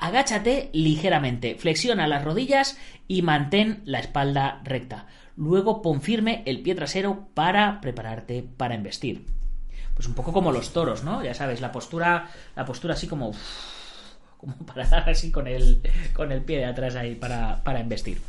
Agáchate 0.03 0.69
ligeramente, 0.73 1.55
flexiona 1.55 2.09
las 2.09 2.25
rodillas 2.25 2.77
y 3.07 3.21
mantén 3.21 3.83
la 3.85 3.99
espalda 3.99 4.59
recta. 4.65 5.07
Luego 5.37 5.81
pon 5.81 6.01
firme 6.01 6.43
el 6.45 6.59
pie 6.61 6.75
trasero 6.75 7.29
para 7.33 7.79
prepararte 7.79 8.43
para 8.43 8.75
embestir. 8.75 9.25
Pues 9.95 10.05
un 10.09 10.13
poco 10.13 10.33
como 10.33 10.51
los 10.51 10.73
toros, 10.73 11.05
¿no? 11.05 11.23
Ya 11.23 11.33
sabes, 11.33 11.61
la 11.61 11.71
postura, 11.71 12.29
la 12.53 12.65
postura 12.65 12.95
así 12.95 13.07
como, 13.07 13.31
como 14.37 14.57
para 14.65 14.85
dar 14.89 15.09
así 15.09 15.31
con 15.31 15.47
el, 15.47 15.81
con 16.11 16.33
el 16.33 16.41
pie 16.41 16.57
de 16.57 16.65
atrás 16.65 16.97
ahí 16.97 17.15
para, 17.15 17.63
para 17.63 17.79
embestir. 17.79 18.19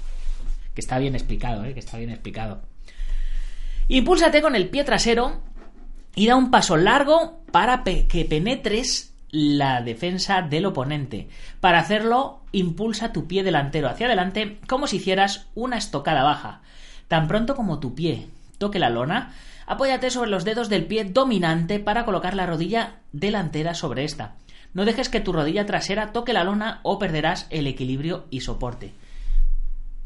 Que 0.77 0.81
está 0.81 1.01
bien 1.01 1.17
explicado, 1.17 1.65
¿eh? 1.65 1.75
Que 1.75 1.81
está 1.81 1.99
bien 1.99 2.11
explicado. 2.11 2.63
Impúlsate 3.89 4.43
con 4.43 4.55
el 4.55 4.69
pie 4.69 4.85
trasero 4.85 5.43
y 6.15 6.29
da 6.29 6.37
un 6.37 6.53
paso 6.53 6.77
largo 6.77 7.43
para 7.51 7.83
que 7.83 8.27
penetres 8.27 9.14
la 9.35 9.83
defensa 9.83 10.43
del 10.43 10.65
oponente. 10.65 11.29
Para 11.59 11.81
hacerlo, 11.81 12.41
impulsa 12.53 13.13
tu 13.13 13.27
pie 13.27 13.43
delantero 13.43 13.89
hacia 13.89 14.07
adelante 14.07 14.61
como 14.69 14.87
si 14.87 14.99
hicieras 14.99 15.49
una 15.57 15.77
estocada 15.77 16.23
baja. 16.23 16.61
Tan 17.09 17.27
pronto 17.27 17.57
como 17.57 17.81
tu 17.81 17.97
pie 17.97 18.29
toque 18.59 18.79
la 18.79 18.91
lona, 18.91 19.35
apóyate 19.67 20.11
sobre 20.11 20.31
los 20.31 20.45
dedos 20.45 20.69
del 20.69 20.87
pie 20.87 21.03
dominante 21.05 21.81
para 21.81 22.05
colocar 22.05 22.35
la 22.35 22.47
rodilla 22.47 23.01
delantera 23.11 23.75
sobre 23.75 24.05
esta. 24.05 24.37
No 24.73 24.85
dejes 24.85 25.09
que 25.09 25.21
tu 25.21 25.33
rodilla 25.33 25.67
trasera 25.67 26.13
toque 26.13 26.33
la 26.33 26.45
lona 26.45 26.79
o 26.85 27.01
perderás 27.01 27.49
el 27.51 27.67
equilibrio 27.67 28.27
y 28.31 28.43
soporte. 28.43 28.93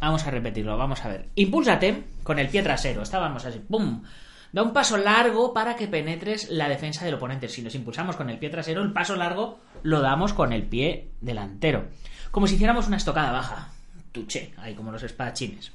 Vamos 0.01 0.27
a 0.27 0.31
repetirlo, 0.31 0.79
vamos 0.79 1.05
a 1.05 1.09
ver. 1.09 1.29
Impúlsate 1.35 2.05
con 2.23 2.39
el 2.39 2.49
pie 2.49 2.63
trasero. 2.63 3.03
Estábamos 3.03 3.45
así, 3.45 3.59
¡pum! 3.59 4.05
Da 4.53 4.63
un 4.63 4.73
paso 4.73 4.97
largo 4.97 5.53
para 5.53 5.77
que 5.77 5.89
penetres 5.89 6.51
la 6.51 6.69
defensa 6.69 7.05
del 7.05 7.15
oponente. 7.15 7.49
Si 7.49 7.63
nos 7.63 7.75
impulsamos 7.75 8.17
con 8.17 8.31
el 8.31 8.39
pie 8.39 8.49
trasero, 8.49 8.83
el 8.83 8.93
paso 8.93 9.15
largo 9.15 9.61
lo 9.83 10.01
damos 10.01 10.33
con 10.33 10.53
el 10.53 10.63
pie 10.63 11.11
delantero. 11.21 11.89
Como 12.31 12.47
si 12.47 12.55
hiciéramos 12.55 12.87
una 12.87 12.97
estocada 12.97 13.33
baja. 13.33 13.73
Tuche, 14.13 14.55
ahí 14.57 14.75
como 14.75 14.91
los 14.91 15.03
espadachines. 15.03 15.73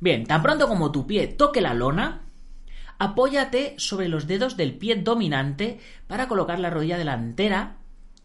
Bien, 0.00 0.24
tan 0.24 0.42
pronto 0.42 0.68
como 0.68 0.92
tu 0.92 1.06
pie 1.06 1.26
toque 1.26 1.60
la 1.60 1.74
lona, 1.74 2.22
apóyate 2.98 3.74
sobre 3.78 4.08
los 4.08 4.28
dedos 4.28 4.56
del 4.56 4.74
pie 4.74 4.94
dominante 4.96 5.80
para 6.06 6.28
colocar 6.28 6.60
la 6.60 6.70
rodilla 6.70 6.98
delantera 6.98 7.78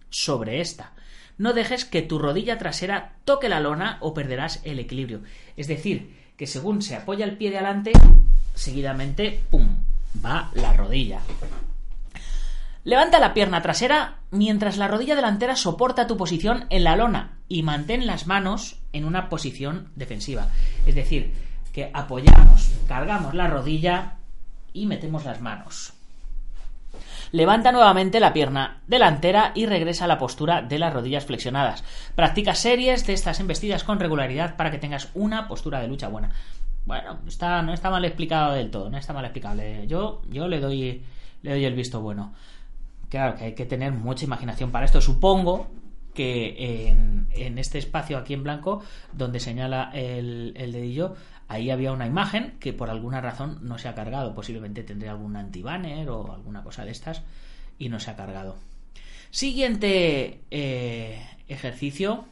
sobre 0.10 0.62
esta. 0.62 0.94
No 1.40 1.54
dejes 1.54 1.86
que 1.86 2.04
tu 2.04 2.20
rodilla 2.20 2.60
trasera 2.60 3.16
toque 3.26 3.50
la 3.50 3.60
lona 3.60 3.98
o 4.02 4.14
perderás 4.14 4.62
el 4.64 4.78
equilibrio. 4.78 5.24
Es 5.58 5.68
decir, 5.68 6.16
que 6.38 6.46
según 6.46 6.84
se 6.84 6.96
apoya 6.96 7.26
el 7.26 7.38
pie 7.38 7.50
de 7.50 7.58
adelante, 7.58 7.92
seguidamente, 8.54 9.44
¡pum!, 9.50 9.68
va 10.24 10.52
la 10.54 10.74
rodilla. 10.74 11.20
Levanta 12.86 13.20
la 13.20 13.34
pierna 13.34 13.62
trasera 13.62 14.18
mientras 14.30 14.78
la 14.78 14.90
rodilla 14.90 15.16
delantera 15.16 15.56
soporta 15.56 16.06
tu 16.06 16.18
posición 16.18 16.66
en 16.70 16.84
la 16.84 16.98
lona 16.98 17.38
y 17.48 17.64
mantén 17.64 18.06
las 18.06 18.28
manos 18.28 18.78
en 18.92 19.06
una 19.06 19.30
posición 19.30 19.90
defensiva. 19.96 20.48
Es 20.86 20.96
decir, 20.96 21.34
que 21.72 21.90
apoyamos, 21.94 22.72
cargamos 22.88 23.34
la 23.34 23.48
rodilla 23.48 24.18
y 24.74 24.86
metemos 24.86 25.24
las 25.24 25.40
manos. 25.40 25.94
Levanta 27.32 27.72
nuevamente 27.72 28.20
la 28.20 28.34
pierna 28.34 28.82
delantera 28.86 29.54
y 29.56 29.66
regresa 29.66 30.06
a 30.06 30.08
la 30.08 30.20
postura 30.20 30.62
de 30.62 30.78
las 30.78 30.94
rodillas 30.94 31.26
flexionadas. 31.26 31.84
Practica 32.16 32.54
series 32.54 33.08
de 33.08 33.14
estas 33.14 33.40
embestidas 33.40 33.84
con 33.84 34.00
regularidad 34.00 34.56
para 34.56 34.70
que 34.70 34.78
tengas 34.78 35.10
una 35.16 35.48
postura 35.48 35.80
de 35.80 35.88
lucha 35.88 36.10
buena. 36.10 36.32
Bueno, 36.86 37.20
está, 37.28 37.62
no 37.62 37.74
está 37.74 37.90
mal 37.90 38.04
explicado 38.04 38.54
del 38.54 38.70
todo, 38.70 38.90
no 38.90 38.98
está 38.98 39.14
mal 39.14 39.26
explicable. 39.26 39.88
Yo, 39.88 40.22
yo 40.30 40.48
le 40.48 40.60
doy, 40.60 41.04
le 41.42 41.52
doy 41.52 41.66
el 41.66 41.76
visto 41.76 42.02
bueno. 42.02 42.34
Claro 43.10 43.36
que 43.36 43.46
hay 43.46 43.56
que 43.56 43.66
tener 43.66 43.92
mucha 43.94 44.26
imaginación 44.26 44.72
para 44.72 44.86
esto. 44.86 45.00
Supongo 45.00 45.70
que 46.14 46.90
en, 46.90 47.58
este 47.58 47.78
espacio 47.78 48.18
aquí 48.18 48.34
en 48.34 48.44
blanco, 48.44 48.84
donde 49.14 49.40
señala 49.40 49.92
el, 49.94 50.54
dedillo, 50.54 51.16
ahí 51.48 51.70
había 51.70 51.92
una 51.92 52.06
imagen 52.08 52.58
que 52.60 52.74
por 52.74 52.90
alguna 52.90 53.22
razón 53.22 53.60
no 53.62 53.78
se 53.78 53.88
ha 53.88 53.96
cargado. 53.96 54.36
Posiblemente 54.36 54.84
tendría 54.84 55.12
algún 55.12 55.36
antibanner 55.36 56.10
o 56.10 56.34
alguna 56.34 56.64
cosa 56.64 56.86
de 56.86 56.92
estas 56.92 57.24
y 57.80 57.90
no 57.90 58.00
se 58.00 58.12
ha 58.12 58.16
cargado. 58.16 58.58
Siguiente 59.32 60.42
eh, 60.52 61.26
ejercicio. 61.48 62.26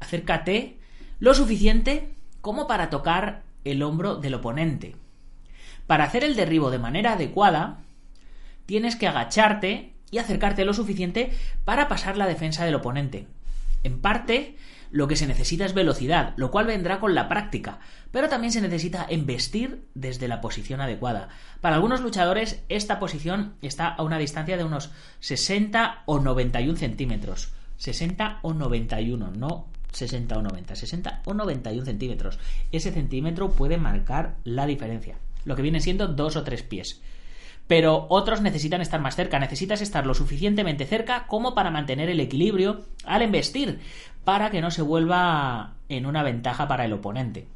Acércate 0.00 0.78
lo 1.18 1.34
suficiente 1.34 2.14
como 2.48 2.66
para 2.66 2.88
tocar 2.88 3.42
el 3.64 3.82
hombro 3.82 4.16
del 4.16 4.32
oponente. 4.32 4.96
Para 5.86 6.04
hacer 6.04 6.24
el 6.24 6.34
derribo 6.34 6.70
de 6.70 6.78
manera 6.78 7.12
adecuada, 7.12 7.80
tienes 8.64 8.96
que 8.96 9.06
agacharte 9.06 9.92
y 10.10 10.16
acercarte 10.16 10.64
lo 10.64 10.72
suficiente 10.72 11.30
para 11.66 11.88
pasar 11.88 12.16
la 12.16 12.26
defensa 12.26 12.64
del 12.64 12.76
oponente. 12.76 13.26
En 13.82 14.00
parte, 14.00 14.56
lo 14.90 15.08
que 15.08 15.16
se 15.16 15.26
necesita 15.26 15.66
es 15.66 15.74
velocidad, 15.74 16.32
lo 16.38 16.50
cual 16.50 16.64
vendrá 16.64 17.00
con 17.00 17.14
la 17.14 17.28
práctica, 17.28 17.80
pero 18.12 18.30
también 18.30 18.54
se 18.54 18.62
necesita 18.62 19.04
embestir 19.10 19.84
desde 19.92 20.26
la 20.26 20.40
posición 20.40 20.80
adecuada. 20.80 21.28
Para 21.60 21.76
algunos 21.76 22.00
luchadores, 22.00 22.64
esta 22.70 22.98
posición 22.98 23.56
está 23.60 23.88
a 23.88 24.02
una 24.02 24.16
distancia 24.16 24.56
de 24.56 24.64
unos 24.64 24.90
60 25.20 26.04
o 26.06 26.18
91 26.18 26.78
centímetros. 26.78 27.52
60 27.76 28.38
o 28.40 28.54
91, 28.54 29.32
no 29.32 29.66
60 29.98 30.38
o 30.38 30.42
90, 30.42 30.76
60 30.76 31.22
o 31.26 31.34
91 31.34 31.84
centímetros. 31.84 32.38
Ese 32.72 32.92
centímetro 32.92 33.52
puede 33.52 33.76
marcar 33.76 34.36
la 34.44 34.66
diferencia, 34.66 35.18
lo 35.44 35.56
que 35.56 35.62
viene 35.62 35.80
siendo 35.80 36.08
dos 36.08 36.36
o 36.36 36.44
tres 36.44 36.62
pies. 36.62 37.02
Pero 37.66 38.06
otros 38.08 38.40
necesitan 38.40 38.80
estar 38.80 39.00
más 39.00 39.14
cerca, 39.14 39.38
necesitas 39.38 39.82
estar 39.82 40.06
lo 40.06 40.14
suficientemente 40.14 40.86
cerca 40.86 41.26
como 41.26 41.54
para 41.54 41.70
mantener 41.70 42.08
el 42.08 42.20
equilibrio 42.20 42.86
al 43.04 43.22
embestir, 43.22 43.80
para 44.24 44.50
que 44.50 44.62
no 44.62 44.70
se 44.70 44.82
vuelva 44.82 45.74
en 45.88 46.06
una 46.06 46.22
ventaja 46.22 46.66
para 46.66 46.86
el 46.86 46.94
oponente. 46.94 47.46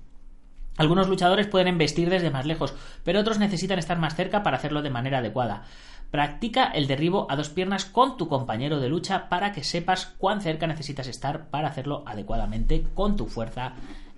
Algunos 0.76 1.08
luchadores 1.08 1.46
pueden 1.46 1.68
embestir 1.68 2.08
desde 2.08 2.30
más 2.30 2.46
lejos, 2.46 2.74
pero 3.04 3.20
otros 3.20 3.38
necesitan 3.38 3.78
estar 3.78 3.98
más 3.98 4.16
cerca 4.16 4.42
para 4.42 4.56
hacerlo 4.56 4.82
de 4.82 4.90
manera 4.90 5.18
adecuada. 5.18 5.64
Practica 6.10 6.66
el 6.66 6.86
derribo 6.86 7.26
a 7.30 7.36
dos 7.36 7.50
piernas 7.50 7.84
con 7.84 8.16
tu 8.16 8.28
compañero 8.28 8.80
de 8.80 8.88
lucha 8.88 9.28
para 9.28 9.52
que 9.52 9.64
sepas 9.64 10.06
cuán 10.18 10.40
cerca 10.40 10.66
necesitas 10.66 11.06
estar 11.08 11.48
para 11.48 11.68
hacerlo 11.68 12.04
adecuadamente 12.06 12.84
con 12.94 13.16
tu 13.16 13.26
fuerza 13.26 13.74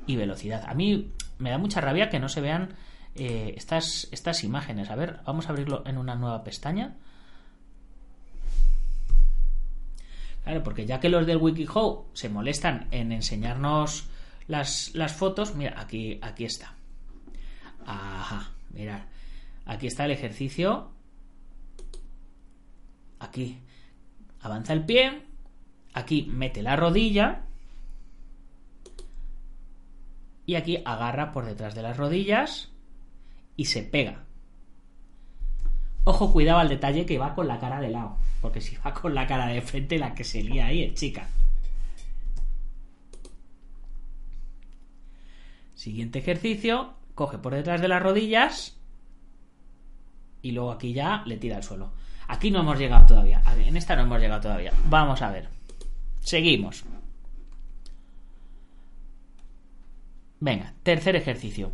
y 0.07 0.17
velocidad. 0.17 0.65
A 0.67 0.75
mí 0.75 1.13
me 1.39 1.51
da 1.51 1.59
mucha 1.59 1.81
rabia 1.81 2.09
que 2.09 2.21
no 2.21 2.29
se 2.29 2.41
vean 2.41 2.75
eh, 3.17 3.55
estas, 3.57 4.09
estas 4.13 4.45
imágenes. 4.45 4.91
A 4.91 4.97
ver, 4.97 5.21
vamos 5.25 5.47
a 5.47 5.51
abrirlo 5.51 5.83
en 5.87 5.99
una 5.99 6.15
nueva 6.15 6.45
pestaña. 6.45 6.95
Claro, 10.45 10.63
porque 10.63 10.85
ya 10.85 11.01
que 11.01 11.09
los 11.09 11.27
del 11.27 11.39
WikiHow 11.39 12.07
se 12.13 12.29
molestan 12.29 12.87
en 12.91 13.13
enseñarnos 13.13 14.09
las, 14.47 14.95
las 14.95 15.13
fotos, 15.13 15.55
mira, 15.55 15.81
aquí, 15.81 16.19
aquí 16.23 16.45
está. 16.45 16.75
Ajá, 17.87 18.51
mirad. 18.71 19.03
Aquí 19.67 19.87
está 19.87 20.05
el 20.05 20.11
ejercicio 20.11 20.95
aquí 23.25 23.59
avanza 24.41 24.73
el 24.73 24.85
pie, 24.85 25.23
aquí 25.93 26.29
mete 26.31 26.63
la 26.63 26.77
rodilla 26.77 27.43
y 30.47 30.55
aquí 30.57 30.83
agarra 30.85 31.33
por 31.33 31.47
detrás 31.47 31.75
de 31.75 31.83
las 31.83 31.97
rodillas 31.97 32.71
y 33.57 33.67
se 33.67 33.83
pega. 33.83 34.25
Ojo, 36.05 36.33
cuidado 36.33 36.59
al 36.59 36.69
detalle 36.69 37.07
que 37.07 37.19
va 37.19 37.35
con 37.35 37.49
la 37.49 37.59
cara 37.59 37.81
de 37.81 37.89
lado, 37.89 38.19
porque 38.43 38.61
si 38.61 38.77
va 38.77 38.93
con 38.93 39.15
la 39.15 39.27
cara 39.27 39.47
de 39.47 39.63
frente 39.63 39.99
la 39.99 40.15
que 40.15 40.25
se 40.25 40.43
lía 40.43 40.67
ahí 40.67 40.83
es 40.83 40.95
chica. 40.95 41.29
Siguiente 45.85 46.19
ejercicio, 46.19 46.95
coge 47.15 47.37
por 47.37 47.55
detrás 47.55 47.83
de 47.83 47.89
las 47.89 48.03
rodillas 48.03 48.75
y 50.41 50.53
luego 50.53 50.73
aquí 50.73 50.95
ya 50.95 51.23
le 51.27 51.37
tira 51.37 51.59
al 51.59 51.63
suelo. 51.63 51.93
Aquí 52.27 52.51
no 52.51 52.61
hemos 52.61 52.79
llegado 52.79 53.05
todavía. 53.05 53.43
En 53.55 53.77
esta 53.77 53.95
no 53.95 54.05
hemos 54.05 54.19
llegado 54.19 54.41
todavía. 54.41 54.73
Vamos 54.89 55.21
a 55.21 55.31
ver. 55.31 55.51
Seguimos. 56.21 56.85
Venga, 60.41 60.73
tercer 60.83 61.17
ejercicio. 61.17 61.73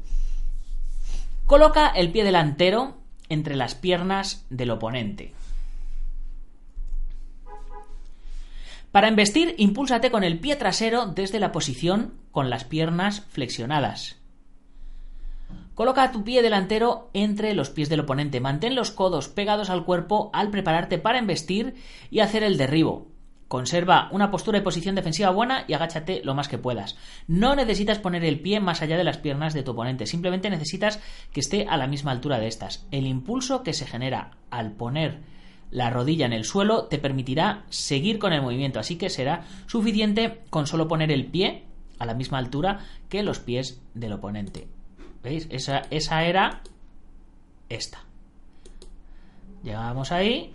Coloca 1.47 1.87
el 1.91 2.11
pie 2.11 2.25
delantero 2.25 2.97
entre 3.29 3.55
las 3.55 3.77
piernas 3.77 4.45
del 4.51 4.73
oponente. 4.73 5.35
Para 8.93 9.09
embestir, 9.09 9.55
impúlsate 9.59 10.11
con 10.11 10.25
el 10.25 10.41
pie 10.41 10.57
trasero 10.57 11.07
desde 11.07 11.39
la 11.39 11.53
posición 11.53 12.15
con 12.33 12.51
las 12.51 12.65
piernas 12.65 13.23
flexionadas. 13.31 14.17
Coloca 15.75 16.11
tu 16.13 16.25
pie 16.25 16.43
delantero 16.43 17.09
entre 17.15 17.55
los 17.55 17.71
pies 17.71 17.89
del 17.89 18.01
oponente. 18.01 18.41
Mantén 18.41 18.75
los 18.75 18.91
codos 18.91 19.29
pegados 19.29 19.71
al 19.71 19.85
cuerpo 19.85 20.31
al 20.33 20.51
prepararte 20.51 20.99
para 20.99 21.19
embestir 21.19 21.75
y 22.11 22.21
hacer 22.21 22.43
el 22.43 22.59
derribo. 22.59 23.07
Conserva 23.49 24.09
una 24.13 24.31
postura 24.31 24.59
y 24.59 24.61
posición 24.61 24.95
defensiva 24.95 25.31
buena 25.31 25.65
y 25.67 25.73
agáchate 25.73 26.21
lo 26.23 26.35
más 26.35 26.49
que 26.49 26.59
puedas. 26.59 26.97
No 27.27 27.57
necesitas 27.57 27.99
poner 27.99 28.25
el 28.25 28.41
pie 28.41 28.61
más 28.61 28.83
allá 28.83 28.97
de 28.97 29.05
las 29.05 29.19
piernas 29.19 29.55
de 29.55 29.63
tu 29.63 29.71
oponente, 29.71 30.07
simplemente 30.07 30.51
necesitas 30.51 31.01
que 31.33 31.41
esté 31.41 31.67
a 31.69 31.77
la 31.77 31.87
misma 31.87 32.11
altura 32.11 32.39
de 32.39 32.49
estas. 32.49 32.87
El 32.91 33.07
impulso 33.07 33.63
que 33.63 33.73
se 33.73 33.87
genera 33.87 34.33
al 34.51 34.73
poner 34.73 35.21
la 35.71 35.91
rodilla 35.91 36.27
en 36.27 36.33
el 36.33 36.45
suelo 36.45 36.85
te 36.87 36.99
permitirá 36.99 37.65
seguir 37.69 38.19
con 38.19 38.33
el 38.33 38.43
movimiento, 38.43 38.81
así 38.81 38.97
que 38.97 39.11
será 39.11 39.45
suficiente 39.67 40.43
con 40.51 40.67
solo 40.67 40.89
poner 40.89 41.11
el 41.13 41.27
pie 41.27 41.65
a 41.99 42.07
la 42.07 42.15
misma 42.15 42.39
altura 42.39 42.81
que 43.09 43.23
los 43.23 43.39
pies 43.39 43.81
del 43.95 44.15
oponente. 44.15 44.69
¿Veis? 45.23 45.47
Esa, 45.51 45.83
esa 45.91 46.25
era 46.25 46.63
esta. 47.69 48.05
Llegábamos 49.63 50.11
ahí 50.11 50.53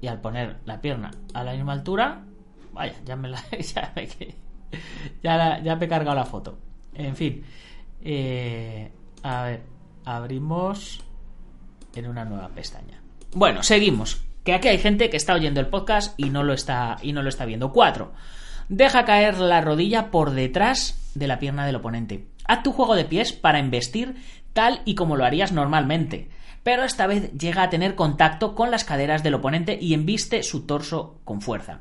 y 0.00 0.06
al 0.06 0.20
poner 0.20 0.58
la 0.64 0.80
pierna 0.80 1.10
a 1.32 1.42
la 1.42 1.54
misma 1.54 1.72
altura, 1.72 2.24
vaya, 2.72 2.94
ya 3.04 3.16
me 3.16 3.28
la, 3.28 3.42
ya 3.74 3.92
me, 3.96 4.08
ya, 5.22 5.76
me 5.76 5.84
he 5.84 5.88
cargado 5.88 6.14
la 6.14 6.26
foto. 6.26 6.58
En 6.94 7.16
fin, 7.16 7.42
eh, 8.02 8.90
a 9.22 9.44
ver, 9.44 9.62
abrimos 10.04 11.00
en 11.94 12.06
una 12.06 12.24
nueva 12.24 12.48
pestaña. 12.48 13.00
Bueno, 13.34 13.62
seguimos. 13.62 14.22
Que 14.44 14.54
aquí 14.54 14.68
hay 14.68 14.78
gente 14.78 15.08
que 15.08 15.16
está 15.16 15.34
oyendo 15.34 15.60
el 15.60 15.68
podcast 15.68 16.18
y 16.18 16.30
no 16.30 16.42
lo 16.42 16.52
está, 16.52 16.96
y 17.02 17.12
no 17.12 17.22
lo 17.22 17.28
está 17.28 17.44
viendo. 17.44 17.72
4. 17.72 18.12
Deja 18.68 19.04
caer 19.04 19.38
la 19.38 19.60
rodilla 19.60 20.10
por 20.10 20.30
detrás 20.30 21.12
de 21.14 21.26
la 21.26 21.38
pierna 21.38 21.66
del 21.66 21.76
oponente. 21.76 22.26
Haz 22.46 22.62
tu 22.62 22.72
juego 22.72 22.96
de 22.96 23.04
pies 23.04 23.32
para 23.32 23.58
embestir 23.58 24.16
tal 24.52 24.80
y 24.84 24.94
como 24.94 25.16
lo 25.16 25.24
harías 25.24 25.52
normalmente, 25.52 26.28
pero 26.62 26.84
esta 26.84 27.06
vez 27.06 27.32
llega 27.32 27.62
a 27.62 27.70
tener 27.70 27.94
contacto 27.94 28.54
con 28.54 28.70
las 28.70 28.84
caderas 28.84 29.22
del 29.22 29.34
oponente 29.34 29.78
y 29.80 29.94
embiste 29.94 30.42
su 30.42 30.66
torso 30.66 31.20
con 31.24 31.40
fuerza. 31.40 31.80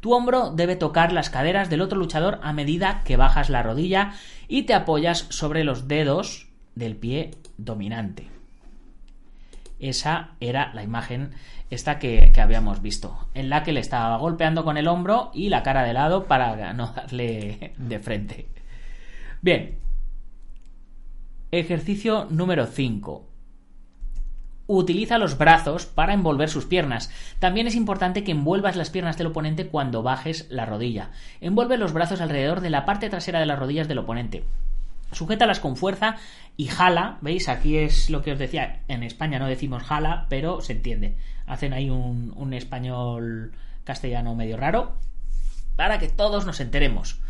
Tu 0.00 0.12
hombro 0.12 0.50
debe 0.50 0.76
tocar 0.76 1.12
las 1.12 1.30
caderas 1.30 1.70
del 1.70 1.80
otro 1.80 1.98
luchador 1.98 2.40
a 2.42 2.52
medida 2.52 3.02
que 3.04 3.16
bajas 3.16 3.50
la 3.50 3.62
rodilla 3.62 4.14
y 4.48 4.64
te 4.64 4.74
apoyas 4.74 5.26
sobre 5.30 5.64
los 5.64 5.86
dedos 5.86 6.48
del 6.74 6.96
pie 6.96 7.32
dominante. 7.56 8.28
Esa 9.78 10.30
era 10.40 10.72
la 10.74 10.82
imagen 10.82 11.34
esta 11.74 11.98
que, 11.98 12.32
habíamos 12.36 12.82
visto, 12.82 13.28
en 13.34 13.48
la 13.48 13.62
que 13.62 13.72
le 13.72 13.80
estaba 13.80 14.16
golpeando 14.18 14.64
con 14.64 14.76
el 14.76 14.88
hombro 14.88 15.30
y 15.32 15.48
la 15.48 15.62
cara 15.62 15.82
de 15.82 15.94
lado 15.94 16.26
para 16.26 16.72
no 16.74 16.92
darle 16.94 17.72
de 17.76 17.98
frente. 17.98 18.48
Bien. 19.40 19.78
Ejercicio 21.50 22.26
número 22.30 22.66
5. 22.66 23.28
Utiliza 24.66 25.18
los 25.18 25.36
brazos 25.36 25.86
para 25.86 26.14
envolver 26.14 26.48
sus 26.48 26.66
piernas. 26.66 27.10
También 27.38 27.66
es 27.66 27.74
importante 27.74 28.22
que 28.22 28.32
envuelvas 28.32 28.76
las 28.76 28.90
piernas 28.90 29.18
del 29.18 29.26
oponente 29.28 29.66
cuando 29.66 30.02
bajes 30.02 30.46
la 30.50 30.66
rodilla. 30.66 31.10
Envuelve 31.40 31.76
los 31.76 31.92
brazos 31.92 32.20
alrededor 32.20 32.60
de 32.60 32.70
la 32.70 32.84
parte 32.84 33.10
trasera 33.10 33.40
de 33.40 33.46
las 33.46 33.58
rodillas 33.58 33.88
del 33.88 33.98
oponente. 33.98 34.44
Sujétalas 35.10 35.60
con 35.60 35.76
fuerza 35.76 36.16
y 36.56 36.66
jala, 36.66 37.18
¿veis? 37.20 37.48
Aquí 37.48 37.76
es 37.76 38.08
lo 38.08 38.22
que 38.22 38.32
os 38.32 38.38
decía, 38.38 38.80
en 38.88 39.02
España 39.02 39.38
no 39.38 39.46
decimos 39.46 39.82
jala, 39.82 40.26
pero 40.30 40.62
se 40.62 40.72
entiende. 40.72 41.16
Hacen 41.46 41.72
ahí 41.72 41.90
un, 41.90 42.52
español 42.52 43.52
castellano 43.84 44.34
medio 44.34 44.56
raro 44.56 44.96
para 45.76 45.98
que 45.98 46.08
todos 46.08 46.46
nos 46.46 46.60
enteremos. 46.60 47.20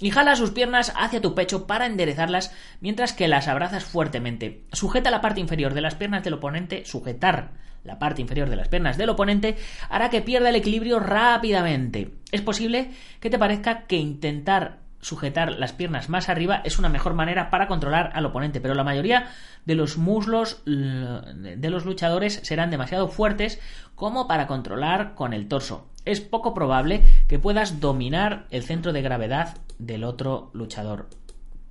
Y 0.00 0.10
jala 0.10 0.36
sus 0.36 0.52
piernas 0.52 0.92
hacia 0.96 1.20
tu 1.20 1.34
pecho 1.34 1.66
para 1.66 1.86
enderezarlas 1.86 2.54
mientras 2.80 3.12
que 3.12 3.26
las 3.26 3.48
abrazas 3.48 3.84
fuertemente. 3.84 4.64
Sujeta 4.72 5.10
la 5.10 5.20
parte 5.20 5.40
inferior 5.40 5.74
de 5.74 5.80
las 5.80 5.96
piernas 5.96 6.22
del 6.22 6.34
oponente, 6.34 6.84
sujetar 6.84 7.50
la 7.84 7.98
parte 7.98 8.20
inferior 8.20 8.50
de 8.50 8.56
las 8.56 8.68
piernas 8.68 8.96
del 8.96 9.08
oponente 9.08 9.56
hará 9.88 10.10
que 10.10 10.22
pierda 10.22 10.50
el 10.50 10.56
equilibrio 10.56 11.00
rápidamente. 11.00 12.14
Es 12.30 12.42
posible 12.42 12.90
que 13.20 13.30
te 13.30 13.38
parezca 13.38 13.86
que 13.86 13.96
intentar 13.96 14.80
sujetar 15.00 15.52
las 15.52 15.72
piernas 15.72 16.08
más 16.08 16.28
arriba 16.28 16.60
es 16.64 16.78
una 16.78 16.88
mejor 16.88 17.14
manera 17.14 17.50
para 17.50 17.68
controlar 17.68 18.10
al 18.14 18.26
oponente, 18.26 18.60
pero 18.60 18.74
la 18.74 18.84
mayoría 18.84 19.28
de 19.64 19.74
los 19.74 19.96
muslos 19.96 20.62
de 20.64 21.70
los 21.70 21.84
luchadores 21.84 22.40
serán 22.42 22.70
demasiado 22.70 23.08
fuertes 23.08 23.60
como 23.94 24.26
para 24.26 24.46
controlar 24.46 25.14
con 25.14 25.32
el 25.32 25.48
torso. 25.48 25.88
Es 26.04 26.20
poco 26.20 26.54
probable 26.54 27.02
que 27.28 27.38
puedas 27.38 27.80
dominar 27.80 28.46
el 28.50 28.62
centro 28.62 28.92
de 28.92 29.02
gravedad 29.02 29.58
del 29.78 30.04
otro 30.04 30.50
luchador. 30.54 31.08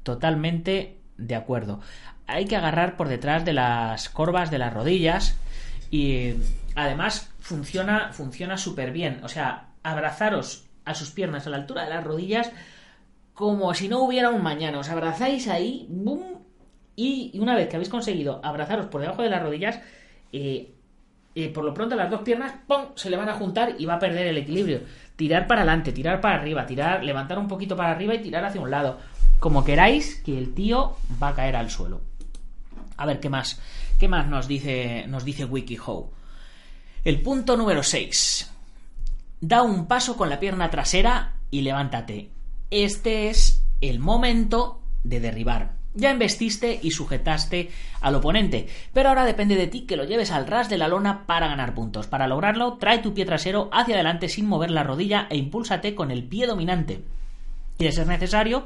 Totalmente 0.03 0.99
de 1.17 1.35
acuerdo. 1.35 1.81
Hay 2.27 2.45
que 2.45 2.55
agarrar 2.55 2.97
por 2.97 3.07
detrás 3.09 3.45
de 3.45 3.53
las 3.53 4.09
corvas 4.09 4.51
de 4.51 4.59
las 4.59 4.73
rodillas 4.73 5.35
y 5.89 6.35
además 6.75 7.31
funciona 7.39 8.13
funciona 8.13 8.57
súper 8.57 8.91
bien. 8.91 9.21
O 9.23 9.29
sea, 9.29 9.69
abrazaros 9.83 10.65
a 10.85 10.93
sus 10.93 11.11
piernas 11.11 11.47
a 11.47 11.49
la 11.49 11.57
altura 11.57 11.83
de 11.83 11.89
las 11.89 12.03
rodillas 12.03 12.51
como 13.37 13.71
si 13.75 13.87
no 13.87 13.99
hubiera 13.99 14.31
un 14.31 14.41
mañana. 14.41 14.79
Os 14.79 14.89
abrazáis 14.89 15.47
ahí, 15.47 15.85
¡boom! 15.91 16.39
Y 16.95 17.37
una 17.37 17.53
vez 17.53 17.69
que 17.69 17.75
habéis 17.75 17.87
conseguido 17.87 18.41
abrazaros 18.43 18.87
por 18.87 18.99
debajo 18.99 19.21
de 19.21 19.29
las 19.29 19.43
rodillas, 19.43 19.79
eh, 20.33 20.73
eh, 21.35 21.49
por 21.49 21.63
lo 21.63 21.71
pronto 21.71 21.95
las 21.95 22.09
dos 22.09 22.21
piernas, 22.21 22.55
¡pum! 22.67 22.85
se 22.95 23.11
le 23.11 23.15
van 23.15 23.29
a 23.29 23.35
juntar 23.35 23.75
y 23.77 23.85
va 23.85 23.93
a 23.93 23.99
perder 23.99 24.25
el 24.25 24.39
equilibrio. 24.39 24.81
Tirar 25.15 25.45
para 25.45 25.61
adelante, 25.61 25.91
tirar 25.91 26.19
para 26.19 26.37
arriba, 26.37 26.65
tirar, 26.65 27.03
levantar 27.03 27.37
un 27.37 27.47
poquito 27.47 27.75
para 27.75 27.91
arriba 27.91 28.15
y 28.15 28.23
tirar 28.23 28.43
hacia 28.43 28.59
un 28.59 28.71
lado. 28.71 28.97
Como 29.37 29.63
queráis, 29.63 30.15
que 30.23 30.35
el 30.35 30.55
tío 30.55 30.97
va 31.21 31.27
a 31.27 31.35
caer 31.35 31.57
al 31.57 31.69
suelo. 31.69 32.01
A 32.97 33.05
ver, 33.05 33.19
¿qué 33.19 33.29
más? 33.29 33.61
¿Qué 33.99 34.07
más 34.07 34.27
nos 34.27 34.47
dice, 34.47 35.05
nos 35.09 35.23
dice 35.23 35.45
WikiHow? 35.45 36.09
El 37.03 37.21
punto 37.21 37.55
número 37.55 37.83
6. 37.83 38.51
Da 39.41 39.61
un 39.61 39.87
paso 39.87 40.17
con 40.17 40.27
la 40.27 40.39
pierna 40.39 40.71
trasera 40.71 41.35
y 41.51 41.61
levántate 41.61 42.31
este 42.71 43.29
es 43.29 43.63
el 43.81 43.99
momento 43.99 44.81
de 45.03 45.19
derribar. 45.19 45.77
Ya 45.93 46.11
embestiste 46.11 46.79
y 46.83 46.91
sujetaste 46.91 47.71
al 48.01 48.13
oponente, 48.13 48.67
pero 48.93 49.09
ahora 49.09 49.25
depende 49.25 49.55
de 49.55 49.65
ti 49.65 49.81
que 49.81 49.95
lo 49.95 50.03
lleves 50.03 50.29
al 50.31 50.45
ras 50.45 50.69
de 50.69 50.77
la 50.77 50.87
lona 50.87 51.25
para 51.25 51.47
ganar 51.47 51.73
puntos. 51.73 52.05
Para 52.05 52.27
lograrlo, 52.27 52.73
trae 52.73 52.99
tu 52.99 53.15
pie 53.15 53.25
trasero 53.25 53.69
hacia 53.71 53.95
adelante 53.95 54.29
sin 54.29 54.45
mover 54.45 54.69
la 54.69 54.83
rodilla 54.83 55.25
e 55.31 55.37
impúlsate 55.37 55.95
con 55.95 56.11
el 56.11 56.23
pie 56.23 56.45
dominante. 56.45 57.01
Y 57.79 57.85
de 57.85 57.91
ser 57.91 58.05
necesario, 58.05 58.65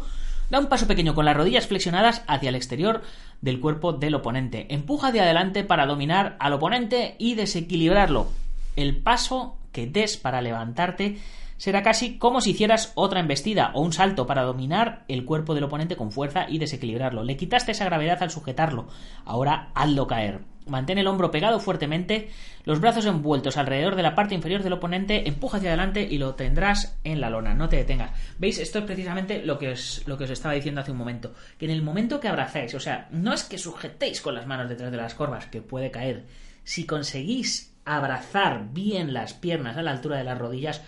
da 0.50 0.60
un 0.60 0.68
paso 0.68 0.88
pequeño 0.88 1.16
con 1.16 1.24
las 1.24 1.38
rodillas 1.38 1.68
flexionadas 1.68 2.24
hacia 2.28 2.50
el 2.50 2.56
exterior 2.56 3.02
del 3.40 3.62
cuerpo 3.62 3.94
del 3.94 4.16
oponente. 4.16 4.68
Empuja 4.70 5.08
hacia 5.08 5.24
adelante 5.24 5.64
para 5.64 5.86
dominar 5.86 6.36
al 6.40 6.52
oponente 6.52 7.16
y 7.18 7.36
desequilibrarlo. 7.36 8.28
El 8.76 8.98
paso 8.98 9.56
que 9.72 9.88
des 9.88 10.18
para 10.18 10.42
levantarte 10.42 11.18
será 11.62 11.84
casi 11.84 12.18
como 12.18 12.42
si 12.42 12.52
hicieras 12.52 12.92
otra 12.96 13.20
embestida 13.20 13.70
o 13.76 13.82
un 13.82 13.94
salto 13.94 14.26
para 14.26 14.42
dominar 14.42 15.06
el 15.08 15.26
cuerpo 15.26 15.54
del 15.54 15.66
oponente 15.66 15.96
con 15.96 16.12
fuerza 16.12 16.48
y 16.50 16.58
desequilibrarlo. 16.58 17.24
Le 17.24 17.38
quitaste 17.38 17.74
esa 17.74 17.86
gravedad 17.86 18.18
al 18.24 18.32
sujetarlo, 18.32 18.88
ahora 19.26 19.70
hazlo 19.76 20.08
caer. 20.08 20.40
Mantén 20.66 20.98
el 20.98 21.06
hombro 21.06 21.30
pegado 21.30 21.60
fuertemente, 21.60 22.32
los 22.64 22.80
brazos 22.80 23.06
envueltos 23.06 23.58
alrededor 23.58 23.96
de 23.96 24.02
la 24.02 24.16
parte 24.16 24.34
inferior 24.34 24.64
del 24.64 24.74
oponente, 24.74 25.28
empuja 25.28 25.58
hacia 25.58 25.70
adelante 25.70 26.08
y 26.10 26.18
lo 26.18 26.34
tendrás 26.34 26.98
en 27.04 27.22
la 27.22 27.30
lona, 27.30 27.54
no 27.54 27.70
te 27.70 27.76
detengas. 27.76 28.10
¿Veis? 28.40 28.58
Esto 28.58 28.80
es 28.80 28.86
precisamente 28.86 29.46
lo 29.46 29.60
que 29.60 29.70
os, 29.70 30.02
lo 30.08 30.18
que 30.18 30.24
os 30.24 30.32
estaba 30.32 30.56
diciendo 30.56 30.82
hace 30.82 30.94
un 30.94 30.98
momento. 30.98 31.36
Que 31.60 31.66
en 31.66 31.72
el 31.72 31.84
momento 31.84 32.20
que 32.20 32.28
abrazáis, 32.28 32.74
o 32.74 32.80
sea, 32.80 33.08
no 33.12 33.34
es 33.34 33.44
que 33.44 33.60
sujetéis 33.60 34.20
con 34.22 34.34
las 34.34 34.48
manos 34.48 34.68
detrás 34.68 34.90
de 34.90 34.98
las 34.98 35.14
corvas, 35.14 35.46
que 35.46 35.62
puede 35.62 35.92
caer. 35.92 36.26
Si 36.64 36.88
conseguís 36.88 37.72
abrazar 37.86 38.70
bien 38.72 39.14
las 39.14 39.34
piernas 39.34 39.78
a 39.78 39.82
la 39.82 39.92
altura 39.92 40.18
de 40.18 40.24
las 40.24 40.38
rodillas, 40.38 40.82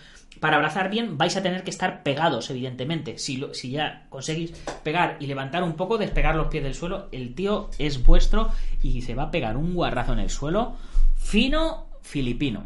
para 0.43 0.57
abrazar 0.57 0.89
bien 0.89 1.17
vais 1.17 1.37
a 1.37 1.41
tener 1.41 1.63
que 1.63 1.69
estar 1.69 2.03
pegados, 2.03 2.49
evidentemente. 2.49 3.17
Si, 3.17 3.41
si 3.53 3.71
ya 3.71 4.07
conseguís 4.09 4.51
pegar 4.83 5.15
y 5.21 5.27
levantar 5.27 5.63
un 5.63 5.77
poco, 5.77 5.97
despegar 5.97 6.35
los 6.35 6.47
pies 6.47 6.65
del 6.65 6.75
suelo, 6.75 7.07
el 7.13 7.33
tío 7.33 7.69
es 7.77 8.03
vuestro 8.03 8.51
y 8.81 9.03
se 9.03 9.15
va 9.15 9.23
a 9.23 9.31
pegar 9.31 9.55
un 9.55 9.73
guarrazo 9.73 10.11
en 10.11 10.19
el 10.19 10.29
suelo 10.29 10.73
fino 11.15 11.85
filipino. 12.01 12.65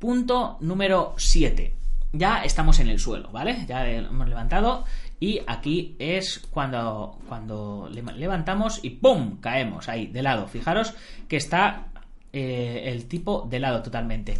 Punto 0.00 0.56
número 0.58 1.14
7. 1.16 1.76
Ya 2.12 2.42
estamos 2.42 2.80
en 2.80 2.88
el 2.88 2.98
suelo, 2.98 3.30
¿vale? 3.30 3.64
Ya 3.68 3.88
hemos 3.88 4.28
levantado 4.28 4.84
y 5.20 5.42
aquí 5.46 5.94
es 6.00 6.40
cuando, 6.50 7.20
cuando 7.28 7.88
levantamos 7.88 8.80
y 8.82 8.90
¡pum! 8.90 9.38
caemos 9.38 9.88
ahí, 9.88 10.08
de 10.08 10.24
lado. 10.24 10.48
Fijaros 10.48 10.92
que 11.28 11.36
está 11.36 11.86
eh, 12.32 12.82
el 12.86 13.06
tipo 13.06 13.46
de 13.48 13.60
lado 13.60 13.80
totalmente. 13.80 14.38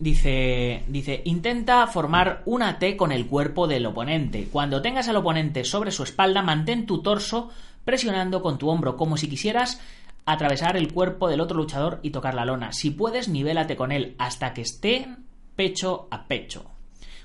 Dice, 0.00 0.82
dice, 0.88 1.20
intenta 1.26 1.86
formar 1.86 2.40
una 2.46 2.78
T 2.78 2.96
con 2.96 3.12
el 3.12 3.26
cuerpo 3.26 3.68
del 3.68 3.84
oponente. 3.84 4.48
Cuando 4.50 4.80
tengas 4.80 5.08
al 5.08 5.16
oponente 5.16 5.62
sobre 5.62 5.90
su 5.90 6.04
espalda, 6.04 6.40
mantén 6.40 6.86
tu 6.86 7.02
torso 7.02 7.50
presionando 7.84 8.40
con 8.40 8.56
tu 8.56 8.70
hombro 8.70 8.96
como 8.96 9.18
si 9.18 9.28
quisieras 9.28 9.78
atravesar 10.24 10.78
el 10.78 10.90
cuerpo 10.90 11.28
del 11.28 11.42
otro 11.42 11.58
luchador 11.58 12.00
y 12.02 12.12
tocar 12.12 12.32
la 12.32 12.46
lona. 12.46 12.72
Si 12.72 12.90
puedes, 12.90 13.28
nivélate 13.28 13.76
con 13.76 13.92
él 13.92 14.14
hasta 14.16 14.54
que 14.54 14.62
esté 14.62 15.06
pecho 15.54 16.08
a 16.10 16.26
pecho. 16.26 16.64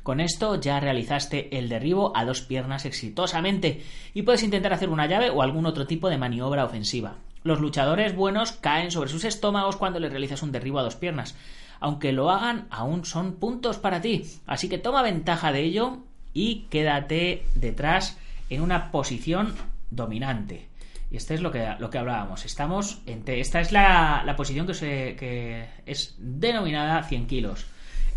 Con 0.04 0.20
esto 0.20 0.60
ya 0.60 0.82
realizaste 0.82 1.58
el 1.58 1.70
derribo 1.70 2.12
a 2.14 2.26
dos 2.26 2.42
piernas 2.42 2.84
exitosamente 2.84 3.86
y 4.14 4.24
puedes 4.24 4.44
intentar 4.44 4.74
hacer 4.74 4.90
una 4.90 5.08
llave 5.08 5.30
o 5.30 5.42
algún 5.42 5.66
otro 5.66 5.88
tipo 5.88 6.10
de 6.10 6.18
maniobra 6.18 6.66
ofensiva. 6.66 7.16
Los 7.44 7.62
luchadores 7.62 8.14
buenos 8.14 8.52
caen 8.52 8.92
sobre 8.92 9.10
sus 9.10 9.24
estómagos 9.24 9.78
cuando 9.78 10.02
le 10.02 10.10
realizas 10.10 10.44
un 10.44 10.52
derribo 10.52 10.80
a 10.80 10.84
dos 10.84 10.98
piernas 10.98 11.38
aunque 11.80 12.12
lo 12.12 12.30
hagan, 12.32 12.68
aún 12.70 13.06
son 13.06 13.36
puntos 13.36 13.78
para 13.78 14.02
ti. 14.02 14.26
Así 14.46 14.70
que 14.70 14.78
toma 14.78 15.02
ventaja 15.02 15.52
de 15.52 15.62
ello 15.62 16.00
y 16.34 16.68
quédate 16.70 17.46
detrás 17.56 18.18
en 18.50 18.62
una 18.62 18.92
posición 18.92 19.54
dominante. 19.90 20.68
Y 21.12 21.18
esta 21.18 21.34
es 21.34 21.42
lo 21.42 21.52
que, 21.52 21.76
lo 21.80 21.90
que 21.90 21.98
hablábamos. 21.98 22.46
Estamos 22.46 23.02
en 23.06 23.24
esta 23.26 23.62
es 23.62 23.72
la, 23.72 24.24
la 24.26 24.36
posición 24.36 24.68
que, 24.68 24.74
se, 24.74 25.16
que 25.16 25.66
es 25.86 26.16
denominada 26.18 27.04
100 27.04 27.28
kilos. 27.28 27.66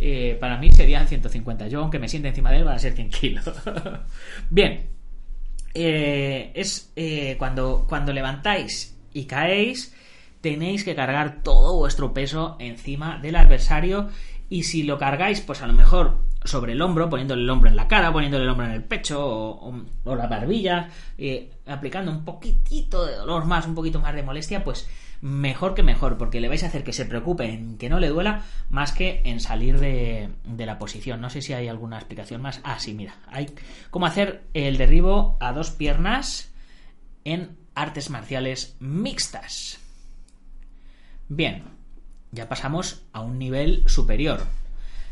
Eh, 0.01 0.37
para 0.41 0.57
mí 0.57 0.71
serían 0.73 1.07
150. 1.07 1.69
Yo, 1.69 1.81
aunque 1.81 1.99
me 1.99 2.09
siente 2.09 2.29
encima 2.29 2.51
de 2.51 2.59
él, 2.59 2.65
van 2.65 2.77
a 2.77 2.79
ser 2.79 2.95
100 2.95 3.11
kilos. 3.11 3.45
Bien. 4.51 4.87
Eh, 5.75 6.51
es 6.55 6.93
eh, 6.97 7.37
cuando, 7.39 7.87
cuando 7.89 8.13
levantáis 8.13 8.97
y 9.13 9.27
caéis, 9.27 9.95
tenéis 10.41 10.85
que 10.85 10.95
cargar 10.95 11.43
todo 11.43 11.77
vuestro 11.77 12.13
peso 12.13 12.57
encima 12.59 13.19
del 13.19 13.37
adversario. 13.37 14.09
Y 14.49 14.63
si 14.63 14.83
lo 14.83 14.99
cargáis, 14.99 15.41
pues 15.41 15.63
a 15.63 15.67
lo 15.67 15.75
mejor 15.75 16.19
sobre 16.45 16.73
el 16.73 16.83
hombro, 16.83 17.11
poniéndole 17.11 17.43
el 17.43 17.51
hombro 17.51 17.69
en 17.69 17.77
la 17.77 17.89
cara, 17.89 18.13
poniéndole 18.13 18.45
el 18.45 18.51
hombro 18.51 18.67
en 18.67 18.73
el 18.73 18.85
pecho 18.85 19.21
o, 19.21 19.75
la 20.05 20.27
barbilla, 20.27 20.89
aplicando 21.67 22.11
un 22.11 22.25
poquitito 22.25 23.05
de 23.05 23.17
dolor 23.17 23.45
más, 23.45 23.67
un 23.67 23.75
poquito 23.75 24.01
más 24.01 24.15
de 24.15 24.23
molestia, 24.23 24.65
pues 24.65 24.89
mejor 25.21 25.75
que 25.75 25.83
mejor, 25.83 26.17
porque 26.17 26.41
le 26.41 26.49
vais 26.49 26.63
a 26.63 26.69
hacer 26.69 26.85
que 26.85 26.93
se 26.93 27.05
preocupe 27.05 27.45
en 27.45 27.77
que 27.77 27.89
no 27.89 27.99
le 27.99 28.09
duela 28.09 28.45
más 28.71 28.93
que 28.93 29.21
en 29.25 29.41
salir 29.41 29.81
de, 29.81 30.31
la 30.45 30.79
posición. 30.79 31.21
No 31.21 31.31
sé 31.31 31.43
si 31.43 31.53
hay 31.53 31.69
alguna 31.69 31.97
explicación 31.97 32.41
más. 32.41 32.61
Ah, 32.63 32.79
sí, 32.79 32.95
mira, 32.95 33.17
hay 33.27 33.53
cómo 33.91 34.07
hacer 34.07 34.45
el 34.55 34.79
derribo 34.79 35.37
a 35.41 35.53
dos 35.53 35.71
piernas 35.71 36.53
en 37.25 37.57
artes 37.75 38.11
marciales 38.11 38.77
mixtas. 38.81 39.81
Bien, 41.29 41.63
ya 42.33 42.49
pasamos 42.49 43.03
a 43.13 43.21
un 43.21 43.39
nivel 43.39 43.85
superior. 43.87 44.47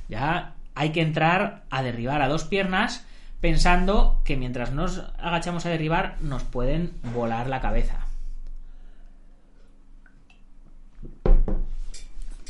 Ya 0.09 0.55
hay 0.75 0.91
que 0.91 1.03
entrar 1.03 1.65
a 1.71 1.83
derribar 1.83 2.23
a 2.23 2.29
dos 2.29 2.45
piernas 2.45 3.05
pensando 3.41 4.23
que 4.25 4.37
mientras 4.37 4.73
nos 4.73 5.03
agachamos 5.19 5.67
a 5.67 5.71
derribar 5.71 6.17
nos 6.21 6.43
pueden 6.43 6.93
volar 7.15 7.49
la 7.49 7.61
cabeza. 7.61 8.07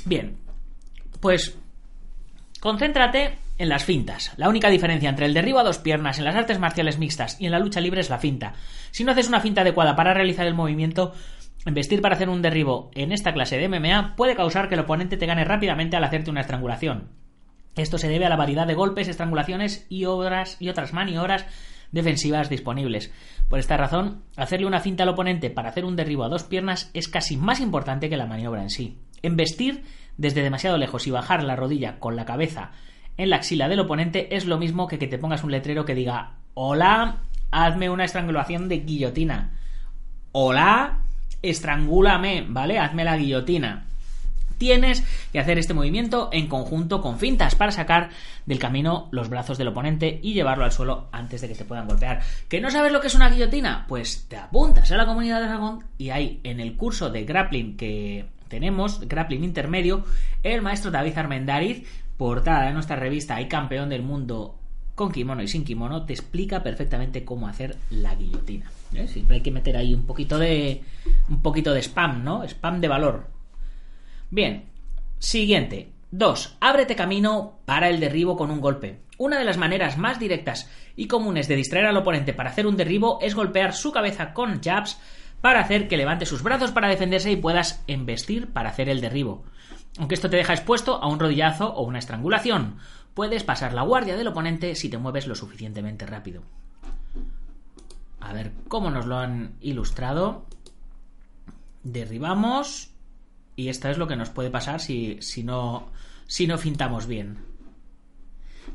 Bien, 0.05 0.37
pues 1.21 1.59
concéntrate 2.61 3.39
en 3.59 3.69
las 3.69 3.85
fintas. 3.85 4.33
La 4.37 4.49
única 4.49 4.71
diferencia 4.71 5.09
entre 5.09 5.27
el 5.27 5.35
derribo 5.35 5.59
a 5.59 5.65
dos 5.65 5.79
piernas 5.79 6.19
en 6.19 6.25
las 6.25 6.37
artes 6.37 6.59
marciales 6.59 6.99
mixtas 6.99 7.41
y 7.41 7.47
en 7.47 7.53
la 7.53 7.59
lucha 7.59 7.81
libre 7.81 8.01
es 8.01 8.11
la 8.11 8.19
finta. 8.19 8.55
Si 8.91 9.03
no 9.03 9.13
haces 9.13 9.29
una 9.29 9.41
finta 9.41 9.63
adecuada 9.63 9.97
para 9.97 10.15
realizar 10.15 10.47
el 10.47 10.55
movimiento, 10.55 11.15
investir 11.71 12.01
para 12.01 12.15
hacer 12.15 12.29
un 12.29 12.43
derribo 12.43 12.91
en 12.95 13.13
esta 13.13 13.33
clase 13.33 13.59
de 13.59 13.69
MMA 13.69 14.15
puede 14.17 14.37
causar 14.37 14.69
que 14.69 14.75
el 14.75 14.81
oponente 14.81 15.17
te 15.17 15.27
gane 15.27 15.45
rápidamente 15.45 15.97
al 15.97 16.05
hacerte 16.05 16.31
una 16.31 16.41
estrangulación. 16.41 17.09
Esto 17.77 17.99
se 17.99 18.09
debe 18.09 18.25
a 18.27 18.29
la 18.29 18.37
variedad 18.37 18.67
de 18.67 18.75
golpes, 18.75 19.09
estrangulaciones 19.09 19.87
y, 19.89 20.01
y 20.01 20.07
otras 20.07 20.93
maniobras 20.93 21.47
defensivas 21.93 22.49
disponibles. 22.49 23.13
Por 23.49 23.59
esta 23.59 23.77
razón, 23.77 24.23
hacerle 24.37 24.67
una 24.67 24.81
finta 24.81 25.03
al 25.03 25.11
oponente 25.11 25.51
para 25.51 25.69
hacer 25.69 25.85
un 25.85 25.97
derribo 25.97 26.25
a 26.25 26.29
dos 26.29 26.45
piernas 26.45 26.91
es 26.95 27.09
casi 27.09 27.37
más 27.37 27.61
importante 27.61 28.09
que 28.09 28.17
la 28.17 28.27
maniobra 28.27 28.63
en 28.63 28.71
sí. 28.71 28.99
Embestir 29.23 29.85
desde 30.17 30.43
demasiado 30.43 30.79
lejos 30.79 31.07
y 31.07 31.11
bajar 31.11 31.43
la 31.43 31.57
rodilla 31.57 31.99
con 31.99 32.17
la 32.17 32.25
cabeza 32.25 32.73
en 33.17 33.31
la 33.31 33.37
axila 33.37 33.69
del 33.69 33.81
oponente 33.81 34.37
es 34.37 34.47
lo 34.47 34.59
mismo 34.59 34.87
que 34.87 34.99
que 34.99 35.07
te 35.07 35.19
pongas 35.19 35.45
un 35.45 35.51
letrero 35.51 35.85
que 35.85 35.95
diga 35.95 36.35
Hola, 36.55 37.23
hazme 37.51 37.91
una 37.91 38.05
estrangulación 38.05 38.69
de 38.69 38.79
guillotina. 38.81 39.59
Hola, 40.33 41.06
estrangúlame, 41.43 42.47
¿vale? 42.49 42.79
Hazme 42.79 43.05
la 43.05 43.17
guillotina. 43.17 43.85
Tienes 44.59 45.05
que 45.33 45.39
hacer 45.39 45.59
este 45.59 45.75
movimiento 45.75 46.31
en 46.33 46.47
conjunto 46.49 47.03
con 47.03 47.19
fintas 47.19 47.55
para 47.55 47.73
sacar 47.73 48.09
del 48.47 48.59
camino 48.59 49.09
los 49.11 49.29
brazos 49.29 49.59
del 49.59 49.69
oponente 49.69 50.19
y 50.23 50.33
llevarlo 50.33 50.65
al 50.65 50.73
suelo 50.73 51.09
antes 51.13 51.43
de 51.43 51.49
que 51.49 51.55
te 51.55 51.67
puedan 51.67 51.87
golpear. 51.87 52.23
¿Que 52.49 52.61
no 52.61 52.71
sabes 52.71 52.91
lo 52.91 53.01
que 53.01 53.09
es 53.09 53.15
una 53.15 53.29
guillotina? 53.29 53.85
Pues 53.87 54.27
te 54.29 54.37
apuntas 54.37 54.91
a 54.91 54.97
la 54.97 55.05
comunidad 55.05 55.41
de 55.41 55.49
Dragón 55.49 55.85
y 55.99 56.09
hay 56.11 56.41
en 56.43 56.61
el 56.61 56.75
curso 56.77 57.11
de 57.11 57.25
grappling 57.25 57.77
que 57.77 58.27
tenemos, 58.49 59.07
grappling 59.07 59.45
intermedio, 59.45 60.05
el 60.43 60.63
maestro 60.63 60.91
David 60.91 61.19
Armendariz, 61.19 61.87
portada 62.17 62.67
de 62.67 62.73
nuestra 62.73 62.97
revista 62.97 63.39
y 63.41 63.49
campeón 63.49 63.91
del 63.91 64.03
mundo 64.03 64.59
con 64.95 65.13
kimono 65.13 65.43
y 65.43 65.49
sin 65.49 65.65
kimono, 65.65 66.07
te 66.07 66.15
explica 66.15 66.63
perfectamente 66.63 67.25
cómo 67.25 67.47
hacer 67.47 67.77
la 67.91 68.15
guillotina. 68.15 68.71
¿Eh? 68.99 69.09
Siempre 69.09 69.37
hay 69.37 69.43
que 69.43 69.51
meter 69.51 69.77
ahí 69.77 69.95
un 69.95 70.07
poquito 70.07 70.39
de 70.39 70.83
un 71.29 71.43
poquito 71.43 71.73
de 71.73 71.83
spam, 71.83 72.25
¿no? 72.25 72.43
Spam 72.45 72.81
de 72.81 72.89
valor. 72.89 73.29
Bien, 74.31 74.65
siguiente. 75.19 75.93
2. 76.11 76.59
Ábrete 76.61 76.97
camino 76.97 77.59
para 77.65 77.89
el 77.89 78.01
derribo 78.01 78.37
con 78.37 78.51
un 78.51 78.61
golpe. 78.61 79.01
Una 79.19 79.39
de 79.39 79.45
las 79.45 79.59
maneras 79.59 79.99
más 79.99 80.19
directas 80.19 80.71
y 80.95 81.09
comunes 81.09 81.49
de 81.49 81.57
distraer 81.57 81.87
al 81.87 81.97
oponente 81.97 82.33
para 82.33 82.51
hacer 82.51 82.67
un 82.67 82.77
derribo 82.77 83.19
es 83.21 83.35
golpear 83.35 83.75
su 83.75 83.93
cabeza 83.93 84.33
con 84.33 84.63
jabs 84.63 84.99
para 85.41 85.61
hacer 85.61 85.89
que 85.89 85.97
levante 85.97 86.27
sus 86.27 86.43
brazos 86.43 86.71
para 86.71 86.89
defenderse 86.89 87.31
y 87.31 87.37
puedas 87.37 87.83
embestir 87.87 88.53
para 88.53 88.71
hacer 88.71 88.89
el 88.89 89.01
derribo. 89.01 89.45
Aunque 89.99 90.15
esto 90.15 90.31
te 90.31 90.37
deja 90.37 90.53
expuesto 90.53 91.03
a 91.03 91.09
un 91.09 91.19
rodillazo 91.19 91.73
o 91.73 91.83
una 91.83 91.99
estrangulación, 91.99 92.79
puedes 93.15 93.45
pasar 93.45 93.73
la 93.73 93.83
guardia 93.83 94.17
del 94.17 94.29
oponente 94.29 94.75
si 94.75 94.89
te 94.89 94.99
mueves 94.99 95.27
lo 95.27 95.35
suficientemente 95.35 96.07
rápido. 96.07 96.43
A 98.29 98.33
ver 98.33 98.53
cómo 98.69 98.91
nos 98.91 99.07
lo 99.07 99.19
han 99.19 99.57
ilustrado. 99.61 100.45
Derribamos. 101.85 102.91
Y 103.55 103.69
esto 103.69 103.89
es 103.89 103.99
lo 103.99 104.09
que 104.09 104.17
nos 104.17 104.31
puede 104.31 104.51
pasar 104.51 104.81
si, 104.81 105.19
si, 105.23 105.45
no, 105.45 105.89
si 106.27 106.47
no 106.47 106.59
fintamos 106.59 107.07
bien. 107.07 107.39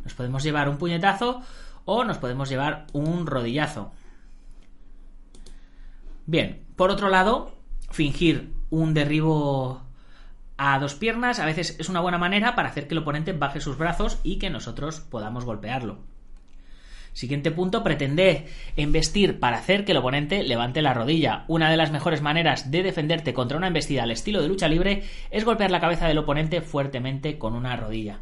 Nos 0.03 0.13
podemos 0.13 0.43
llevar 0.43 0.69
un 0.69 0.77
puñetazo 0.77 1.41
o 1.85 2.03
nos 2.05 2.17
podemos 2.17 2.49
llevar 2.49 2.87
un 2.93 3.27
rodillazo. 3.27 3.91
Bien, 6.25 6.63
por 6.75 6.89
otro 6.89 7.09
lado, 7.09 7.53
fingir 7.89 8.53
un 8.69 8.93
derribo 8.93 9.81
a 10.57 10.79
dos 10.79 10.95
piernas 10.95 11.39
a 11.39 11.45
veces 11.45 11.75
es 11.79 11.89
una 11.89 11.99
buena 11.99 12.17
manera 12.17 12.55
para 12.55 12.69
hacer 12.69 12.87
que 12.87 12.93
el 12.93 12.99
oponente 12.99 13.33
baje 13.33 13.59
sus 13.59 13.77
brazos 13.77 14.19
y 14.23 14.37
que 14.37 14.49
nosotros 14.49 15.01
podamos 15.01 15.43
golpearlo. 15.43 15.99
Siguiente 17.13 17.51
punto, 17.51 17.83
pretender 17.83 18.45
embestir 18.77 19.39
para 19.39 19.57
hacer 19.57 19.83
que 19.83 19.91
el 19.91 19.97
oponente 19.97 20.43
levante 20.43 20.81
la 20.81 20.93
rodilla. 20.93 21.43
Una 21.49 21.69
de 21.69 21.75
las 21.75 21.91
mejores 21.91 22.21
maneras 22.21 22.71
de 22.71 22.83
defenderte 22.83 23.33
contra 23.33 23.57
una 23.57 23.67
embestida 23.67 24.03
al 24.03 24.11
estilo 24.11 24.41
de 24.41 24.47
lucha 24.47 24.69
libre 24.69 25.03
es 25.29 25.43
golpear 25.43 25.71
la 25.71 25.81
cabeza 25.81 26.07
del 26.07 26.19
oponente 26.19 26.61
fuertemente 26.61 27.37
con 27.37 27.53
una 27.53 27.75
rodilla. 27.75 28.19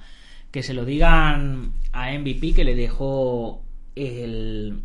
Que 0.50 0.64
se 0.64 0.74
lo 0.74 0.86
digan 0.86 1.74
a 1.92 2.12
MVP 2.12 2.54
que 2.56 2.64
le 2.64 2.74
dejó 2.74 3.62
el, 3.96 4.82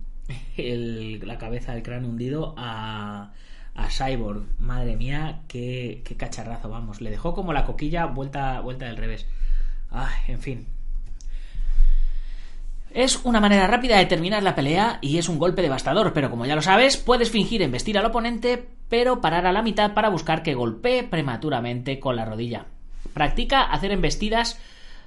la 0.56 1.38
cabeza 1.38 1.72
del 1.72 1.82
cráneo 1.82 2.10
hundido 2.10 2.54
a, 2.58 3.32
a 3.74 3.88
Cyborg. 3.88 4.44
Madre 4.58 4.96
mía, 4.96 5.42
qué, 5.48 6.02
cacharrazo, 6.18 6.68
vamos. 6.68 7.00
Le 7.00 7.10
dejó 7.10 7.34
como 7.34 7.54
la 7.54 7.64
coquilla 7.64 8.04
vuelta, 8.04 8.60
vuelta 8.60 8.84
del 8.84 8.98
revés. 8.98 9.26
en 10.28 10.40
fin. 10.40 10.73
Es 12.94 13.24
una 13.24 13.40
manera 13.40 13.66
rápida 13.66 13.98
de 13.98 14.06
terminar 14.06 14.44
la 14.44 14.54
pelea 14.54 14.98
y 15.00 15.18
es 15.18 15.28
un 15.28 15.40
golpe 15.40 15.62
devastador, 15.62 16.12
pero 16.12 16.30
como 16.30 16.46
ya 16.46 16.54
lo 16.54 16.62
sabes, 16.62 16.96
puedes 16.96 17.28
fingir 17.28 17.60
embestir 17.60 17.98
al 17.98 18.06
oponente, 18.06 18.68
pero 18.88 19.20
parar 19.20 19.48
a 19.48 19.52
la 19.52 19.62
mitad 19.62 19.94
para 19.94 20.10
buscar 20.10 20.44
que 20.44 20.54
golpee 20.54 21.02
prematuramente 21.02 21.98
con 21.98 22.14
la 22.14 22.24
rodilla. 22.24 22.66
Practica 23.12 23.64
hacer 23.64 23.90
embestidas 23.90 24.60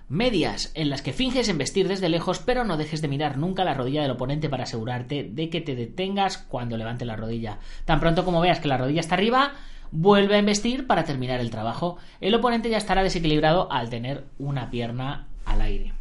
medias 0.10 0.74
en 0.76 0.90
las 0.90 1.02
que 1.02 1.14
finges 1.14 1.48
embestir 1.48 1.88
desde 1.88 2.10
lejos 2.10 2.40
pero 2.40 2.66
no 2.66 2.76
dejes 2.76 3.02
de 3.02 3.08
mirar 3.08 3.38
nunca 3.38 3.64
la 3.64 3.74
rodilla 3.74 4.02
del 4.02 4.12
oponente 4.12 4.50
para 4.50 4.64
asegurarte 4.64 5.24
de 5.24 5.50
que 5.50 5.62
te 5.62 5.76
detengas 5.76 6.38
cuando 6.38 6.76
levante 6.76 7.06
la 7.06 7.16
rodilla. 7.16 7.60
Tan 7.86 8.02
pronto 8.02 8.26
como 8.26 8.42
veas 8.42 8.60
que 8.60 8.68
la 8.68 8.78
rodilla 8.78 9.00
está 9.00 9.16
arriba, 9.16 9.54
vuelve 9.92 10.36
a 10.36 10.40
embestir 10.40 10.88
para 10.88 11.06
terminar 11.06 11.40
el 11.40 11.52
trabajo. 11.52 11.98
El 12.20 12.36
oponente 12.36 12.70
ya 12.70 12.80
estará 12.80 13.02
desequilibrado 13.02 13.72
al 13.72 13.90
tener 13.90 14.26
una 14.40 14.70
pierna 14.70 15.28
al 15.46 15.62
aire. 15.62 15.94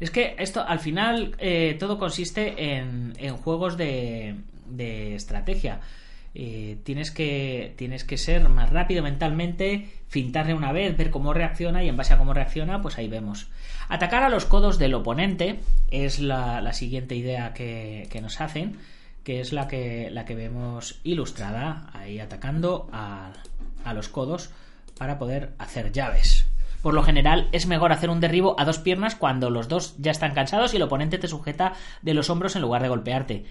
Es 0.00 0.10
que 0.10 0.36
esto 0.38 0.64
al 0.66 0.78
final 0.78 1.34
eh, 1.38 1.76
todo 1.78 1.98
consiste 1.98 2.76
en, 2.76 3.14
juegos 3.36 3.76
de, 3.76 4.36
de 4.66 5.14
estrategia. 5.14 5.80
Eh, 6.34 6.78
tienes, 6.84 7.10
que, 7.10 7.74
tienes 7.76 8.04
que 8.04 8.16
ser 8.16 8.48
más 8.48 8.70
rápido 8.70 9.02
mentalmente, 9.02 9.88
fintarle 10.08 10.54
una 10.54 10.72
vez, 10.72 10.96
ver 10.96 11.10
cómo 11.10 11.32
reacciona 11.32 11.82
y 11.82 11.88
en 11.88 11.96
base 11.96 12.14
a 12.14 12.18
cómo 12.18 12.34
reacciona, 12.34 12.80
pues 12.80 12.98
ahí 12.98 13.08
vemos. 13.08 13.48
Atacar 13.88 14.22
a 14.22 14.28
los 14.28 14.44
codos 14.44 14.78
del 14.78 14.94
oponente 14.94 15.60
es 15.90 16.20
la, 16.20 16.72
siguiente 16.72 17.16
idea 17.16 17.54
que, 17.54 18.08
nos 18.22 18.40
hacen, 18.40 18.76
que 19.24 19.40
es 19.40 19.52
la 19.52 19.66
que, 19.66 20.10
la 20.12 20.24
que 20.26 20.34
vemos 20.34 21.00
ilustrada, 21.02 21.90
ahí 21.92 22.20
atacando 22.20 22.88
a, 22.92 23.32
a 23.84 23.94
los 23.94 24.08
codos 24.08 24.50
para 24.96 25.18
poder 25.18 25.54
hacer 25.58 25.92
llaves. 25.92 26.46
Por 26.82 26.94
lo 26.94 27.02
general 27.02 27.48
es 27.52 27.66
mejor 27.66 27.92
hacer 27.92 28.10
un 28.10 28.20
derribo 28.20 28.58
a 28.58 28.64
dos 28.64 28.78
piernas 28.78 29.14
cuando 29.14 29.50
los 29.50 29.68
dos 29.68 29.96
ya 29.98 30.10
están 30.10 30.34
cansados 30.34 30.72
y 30.72 30.76
el 30.76 30.82
oponente 30.82 31.18
te 31.18 31.28
sujeta 31.28 31.74
de 32.02 32.14
los 32.14 32.30
hombros 32.30 32.54
en 32.56 32.62
lugar 32.62 32.82
de 32.82 32.88
golpearte. 32.88 33.44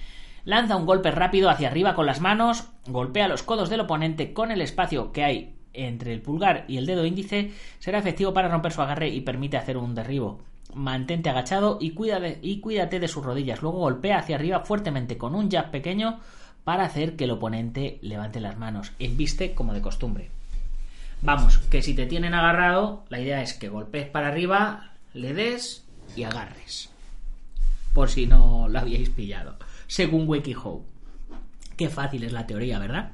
Lanza 0.45 0.77
un 0.77 0.85
golpe 0.85 1.11
rápido 1.11 1.49
hacia 1.49 1.67
arriba 1.67 1.93
con 1.93 2.05
las 2.05 2.21
manos, 2.21 2.69
golpea 2.87 3.27
los 3.27 3.43
codos 3.43 3.69
del 3.69 3.81
oponente 3.81 4.31
con 4.31 4.51
el 4.51 4.61
espacio 4.61 5.11
que 5.11 5.23
hay 5.25 5.57
entre 5.73 6.13
el 6.13 6.21
pulgar 6.21 6.65
y 6.67 6.77
el 6.77 6.85
dedo 6.85 7.05
índice, 7.05 7.51
será 7.79 7.99
efectivo 7.99 8.33
para 8.33 8.47
romper 8.47 8.71
su 8.71 8.81
agarre 8.81 9.09
y 9.09 9.21
permite 9.21 9.57
hacer 9.57 9.77
un 9.77 9.93
derribo. 9.93 10.39
Mantente 10.73 11.29
agachado 11.29 11.77
y, 11.81 11.93
y 12.41 12.59
cuídate 12.59 12.99
de 12.99 13.07
sus 13.07 13.25
rodillas. 13.25 13.61
Luego 13.61 13.79
golpea 13.79 14.19
hacia 14.19 14.35
arriba 14.35 14.61
fuertemente 14.61 15.17
con 15.17 15.35
un 15.35 15.51
jab 15.51 15.69
pequeño 15.69 16.19
para 16.63 16.85
hacer 16.85 17.15
que 17.15 17.25
el 17.25 17.31
oponente 17.31 17.99
levante 18.01 18.39
las 18.39 18.57
manos. 18.57 18.91
Embiste 18.99 19.53
como 19.53 19.73
de 19.73 19.81
costumbre. 19.81 20.37
Vamos, 21.21 21.58
que 21.69 21.82
si 21.82 21.93
te 21.93 22.06
tienen 22.06 22.34
agarrado, 22.34 23.06
la 23.10 23.19
idea 23.19 23.41
es 23.41 23.53
que 23.53 23.69
golpees 23.69 24.10
para 24.10 24.27
arriba, 24.27 24.91
le 25.13 25.34
des 25.34 25.86
y 26.15 26.23
agarres. 26.23 26.89
Por 27.93 28.10
si 28.10 28.27
no 28.27 28.67
lo 28.69 28.80
habíais 28.80 29.10
pillado. 29.10 29.58
Según 29.88 30.27
WikiHow. 30.27 30.86
Qué 31.75 31.89
fácil 31.89 32.23
es 32.23 32.32
la 32.32 32.45
teoría, 32.45 32.80
¿verdad? 32.80 33.12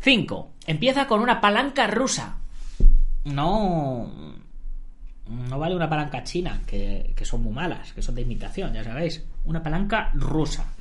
5. 0.00 0.52
Empieza 0.66 1.06
con 1.06 1.20
una 1.20 1.40
palanca 1.40 1.86
rusa. 1.86 2.36
No. 3.24 4.10
No 5.26 5.58
vale 5.58 5.74
una 5.74 5.88
palanca 5.88 6.22
china, 6.22 6.60
que, 6.66 7.14
que 7.16 7.24
son 7.24 7.42
muy 7.42 7.52
malas, 7.52 7.92
que 7.94 8.02
son 8.02 8.14
de 8.14 8.22
imitación, 8.22 8.74
ya 8.74 8.84
sabéis. 8.84 9.24
Una 9.44 9.62
palanca 9.62 10.10
rusa. 10.12 10.74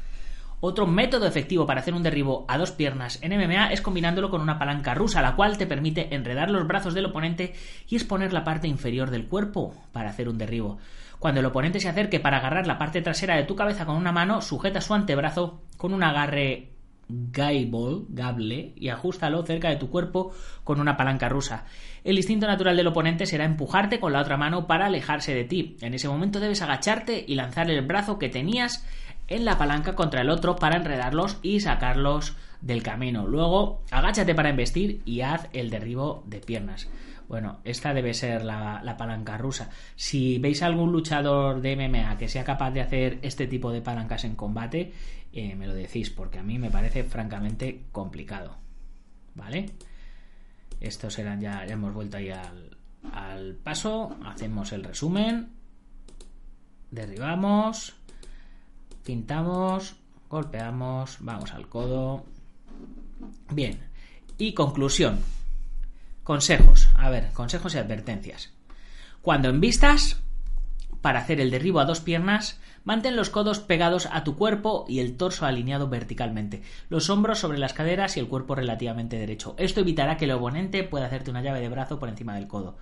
Otro 0.65 0.87
método 0.87 1.27
efectivo 1.27 1.65
para 1.65 1.81
hacer 1.81 1.93
un 1.93 2.03
derribo 2.03 2.45
a 2.47 2.57
dos 2.57 2.71
piernas 2.71 3.19
en 3.21 3.37
MMA 3.37 3.73
es 3.73 3.81
combinándolo 3.81 4.29
con 4.29 4.39
una 4.39 4.57
palanca 4.57 4.93
rusa, 4.93 5.21
la 5.21 5.35
cual 5.35 5.57
te 5.57 5.67
permite 5.67 6.15
enredar 6.15 6.49
los 6.49 6.65
brazos 6.65 6.93
del 6.93 7.07
oponente 7.07 7.53
y 7.89 7.97
exponer 7.97 8.31
la 8.31 8.45
parte 8.45 8.69
inferior 8.69 9.09
del 9.11 9.27
cuerpo 9.27 9.75
para 9.91 10.11
hacer 10.11 10.29
un 10.29 10.37
derribo. 10.37 10.77
Cuando 11.19 11.41
el 11.41 11.47
oponente 11.47 11.81
se 11.81 11.89
acerque 11.89 12.21
para 12.21 12.37
agarrar 12.37 12.65
la 12.65 12.77
parte 12.77 13.01
trasera 13.01 13.35
de 13.35 13.43
tu 13.43 13.57
cabeza 13.57 13.85
con 13.85 13.97
una 13.97 14.13
mano, 14.13 14.39
sujeta 14.39 14.79
su 14.79 14.93
antebrazo 14.93 15.63
con 15.75 15.93
un 15.93 16.01
agarre 16.01 16.69
gable, 17.09 18.05
gable 18.07 18.71
y 18.77 18.87
ajustalo 18.87 19.45
cerca 19.45 19.67
de 19.67 19.75
tu 19.75 19.89
cuerpo 19.89 20.31
con 20.63 20.79
una 20.79 20.95
palanca 20.95 21.27
rusa. 21.27 21.65
El 22.05 22.15
instinto 22.15 22.47
natural 22.47 22.77
del 22.77 22.87
oponente 22.87 23.25
será 23.25 23.43
empujarte 23.43 23.99
con 23.99 24.13
la 24.13 24.21
otra 24.21 24.37
mano 24.37 24.65
para 24.65 24.85
alejarse 24.85 25.35
de 25.35 25.43
ti. 25.43 25.75
En 25.81 25.93
ese 25.93 26.07
momento 26.07 26.39
debes 26.39 26.61
agacharte 26.61 27.25
y 27.27 27.35
lanzar 27.35 27.69
el 27.69 27.85
brazo 27.85 28.17
que 28.17 28.29
tenías 28.29 28.85
en 29.33 29.45
la 29.45 29.57
palanca 29.57 29.95
contra 29.95 30.21
el 30.21 30.29
otro 30.29 30.55
para 30.55 30.77
enredarlos 30.77 31.37
y 31.41 31.59
sacarlos 31.59 32.35
del 32.61 32.83
camino. 32.83 33.27
Luego, 33.27 33.83
agáchate 33.91 34.35
para 34.35 34.49
embestir 34.49 35.01
y 35.05 35.21
haz 35.21 35.49
el 35.53 35.69
derribo 35.69 36.23
de 36.27 36.39
piernas. 36.39 36.87
Bueno, 37.27 37.59
esta 37.63 37.93
debe 37.93 38.13
ser 38.13 38.45
la, 38.45 38.95
palanca 38.97 39.37
rusa. 39.37 39.69
Si 39.95 40.37
veis 40.37 40.61
algún 40.61 40.91
luchador 40.91 41.61
de 41.61 41.75
MMA 41.75 42.17
que 42.17 42.27
sea 42.27 42.43
capaz 42.43 42.71
de 42.71 42.81
hacer 42.81 43.19
este 43.23 43.47
tipo 43.47 43.71
de 43.71 43.81
palancas 43.81 44.23
en 44.23 44.35
combate, 44.35 44.93
eh, 45.31 45.55
me 45.55 45.65
lo 45.65 45.73
decís, 45.73 46.11
porque 46.11 46.37
a 46.37 46.43
mí 46.43 46.59
me 46.59 46.69
parece 46.69 47.03
francamente 47.03 47.85
complicado. 47.91 48.57
¿Vale? 49.33 49.71
Estos 50.79 51.17
eran 51.17 51.41
ya, 51.41 51.65
ya 51.65 51.73
hemos 51.73 51.93
vuelto 51.93 52.17
ahí 52.17 52.29
al 52.29 53.55
paso. 53.63 54.15
Hacemos 54.25 54.71
el 54.73 54.83
resumen. 54.83 55.49
Derribamos 56.91 57.95
pintamos, 59.03 59.95
golpeamos, 60.29 61.17
vamos 61.19 61.53
al 61.53 61.67
codo. 61.67 62.23
Bien, 63.51 63.79
y 64.37 64.53
conclusión. 64.53 65.19
Consejos. 66.23 66.89
A 66.97 67.09
ver, 67.09 67.31
consejos 67.33 67.75
y 67.75 67.77
advertencias. 67.77 68.51
Cuando 69.21 69.49
envistas, 69.49 70.21
para 71.01 71.19
hacer 71.19 71.41
el 71.41 71.51
derribo 71.51 71.79
a 71.79 71.85
dos 71.85 71.99
piernas, 71.99 72.59
mantén 72.85 73.15
los 73.15 73.29
codos 73.29 73.59
pegados 73.59 74.07
a 74.11 74.23
tu 74.23 74.37
cuerpo 74.37 74.85
y 74.87 74.99
el 74.99 75.17
torso 75.17 75.45
alineado 75.45 75.89
verticalmente, 75.89 76.61
los 76.89 77.09
hombros 77.09 77.39
sobre 77.39 77.57
las 77.57 77.73
caderas 77.73 78.15
y 78.15 78.19
el 78.19 78.27
cuerpo 78.27 78.55
relativamente 78.55 79.17
derecho. 79.17 79.55
Esto 79.57 79.81
evitará 79.81 80.17
que 80.17 80.25
el 80.25 80.31
oponente 80.31 80.83
pueda 80.83 81.05
hacerte 81.07 81.31
una 81.31 81.41
llave 81.41 81.59
de 81.59 81.69
brazo 81.69 81.99
por 81.99 82.09
encima 82.09 82.35
del 82.35 82.47
codo. 82.47 82.77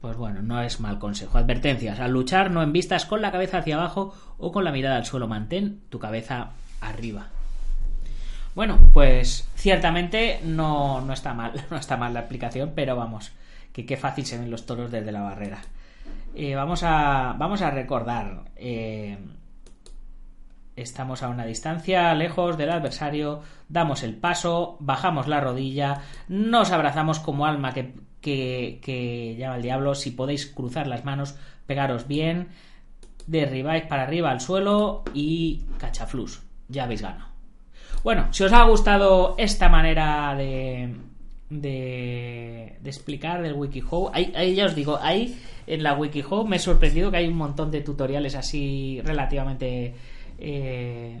Pues 0.00 0.16
bueno, 0.16 0.40
no 0.40 0.62
es 0.62 0.80
mal 0.80 0.98
consejo. 0.98 1.36
Advertencias. 1.36 2.00
Al 2.00 2.12
luchar 2.12 2.50
no 2.50 2.62
envistas 2.62 3.04
con 3.04 3.20
la 3.20 3.30
cabeza 3.30 3.58
hacia 3.58 3.76
abajo 3.76 4.14
o 4.38 4.50
con 4.50 4.64
la 4.64 4.72
mirada 4.72 4.96
al 4.96 5.04
suelo. 5.04 5.28
Mantén 5.28 5.80
tu 5.90 5.98
cabeza 5.98 6.52
arriba. 6.80 7.28
Bueno, 8.54 8.78
pues 8.92 9.48
ciertamente 9.54 10.40
no, 10.42 11.00
no 11.02 11.12
está 11.12 11.34
mal. 11.34 11.52
No 11.70 11.76
está 11.76 11.96
mal 11.96 12.14
la 12.14 12.20
aplicación, 12.20 12.72
pero 12.74 12.96
vamos, 12.96 13.32
que 13.72 13.84
qué 13.84 13.96
fácil 13.96 14.24
se 14.24 14.38
ven 14.38 14.50
los 14.50 14.66
toros 14.66 14.90
desde 14.90 15.12
la 15.12 15.20
barrera. 15.20 15.60
Eh, 16.34 16.54
vamos, 16.54 16.82
a, 16.82 17.34
vamos 17.38 17.60
a 17.60 17.70
recordar. 17.70 18.44
Eh, 18.56 19.18
estamos 20.76 21.22
a 21.22 21.28
una 21.28 21.44
distancia, 21.44 22.14
lejos 22.14 22.56
del 22.56 22.70
adversario, 22.70 23.42
damos 23.68 24.02
el 24.02 24.16
paso, 24.16 24.76
bajamos 24.80 25.26
la 25.26 25.40
rodilla, 25.40 26.02
nos 26.28 26.72
abrazamos 26.72 27.18
como 27.20 27.46
alma 27.46 27.72
que, 27.72 27.94
que, 28.20 29.36
llama 29.38 29.56
el 29.56 29.62
diablo. 29.62 29.94
Si 29.94 30.10
podéis 30.10 30.46
cruzar 30.46 30.86
las 30.86 31.04
manos, 31.04 31.36
pegaros 31.66 32.06
bien, 32.06 32.48
derribáis 33.26 33.84
para 33.84 34.02
arriba 34.02 34.30
al 34.30 34.40
suelo 34.40 35.02
y 35.14 35.62
cachaflus. 35.78 36.42
Ya 36.68 36.84
habéis 36.84 37.02
ganado. 37.02 37.30
Bueno, 38.02 38.32
si 38.32 38.44
os 38.44 38.52
ha 38.52 38.64
gustado 38.64 39.34
esta 39.36 39.68
manera 39.68 40.34
de, 40.34 40.94
de, 41.50 42.76
de 42.80 42.90
explicar 42.90 43.42
del 43.42 43.54
WikiHow, 43.54 44.10
ahí, 44.14 44.54
ya 44.54 44.66
os 44.66 44.74
digo, 44.74 44.98
ahí 45.02 45.38
en 45.66 45.82
la 45.82 45.94
WikiHow 45.94 46.46
me 46.46 46.56
he 46.56 46.58
sorprendido 46.58 47.10
que 47.10 47.18
hay 47.18 47.28
un 47.28 47.36
montón 47.36 47.70
de 47.70 47.82
tutoriales 47.82 48.34
así 48.36 49.00
relativamente 49.04 49.94
eh, 50.38 51.20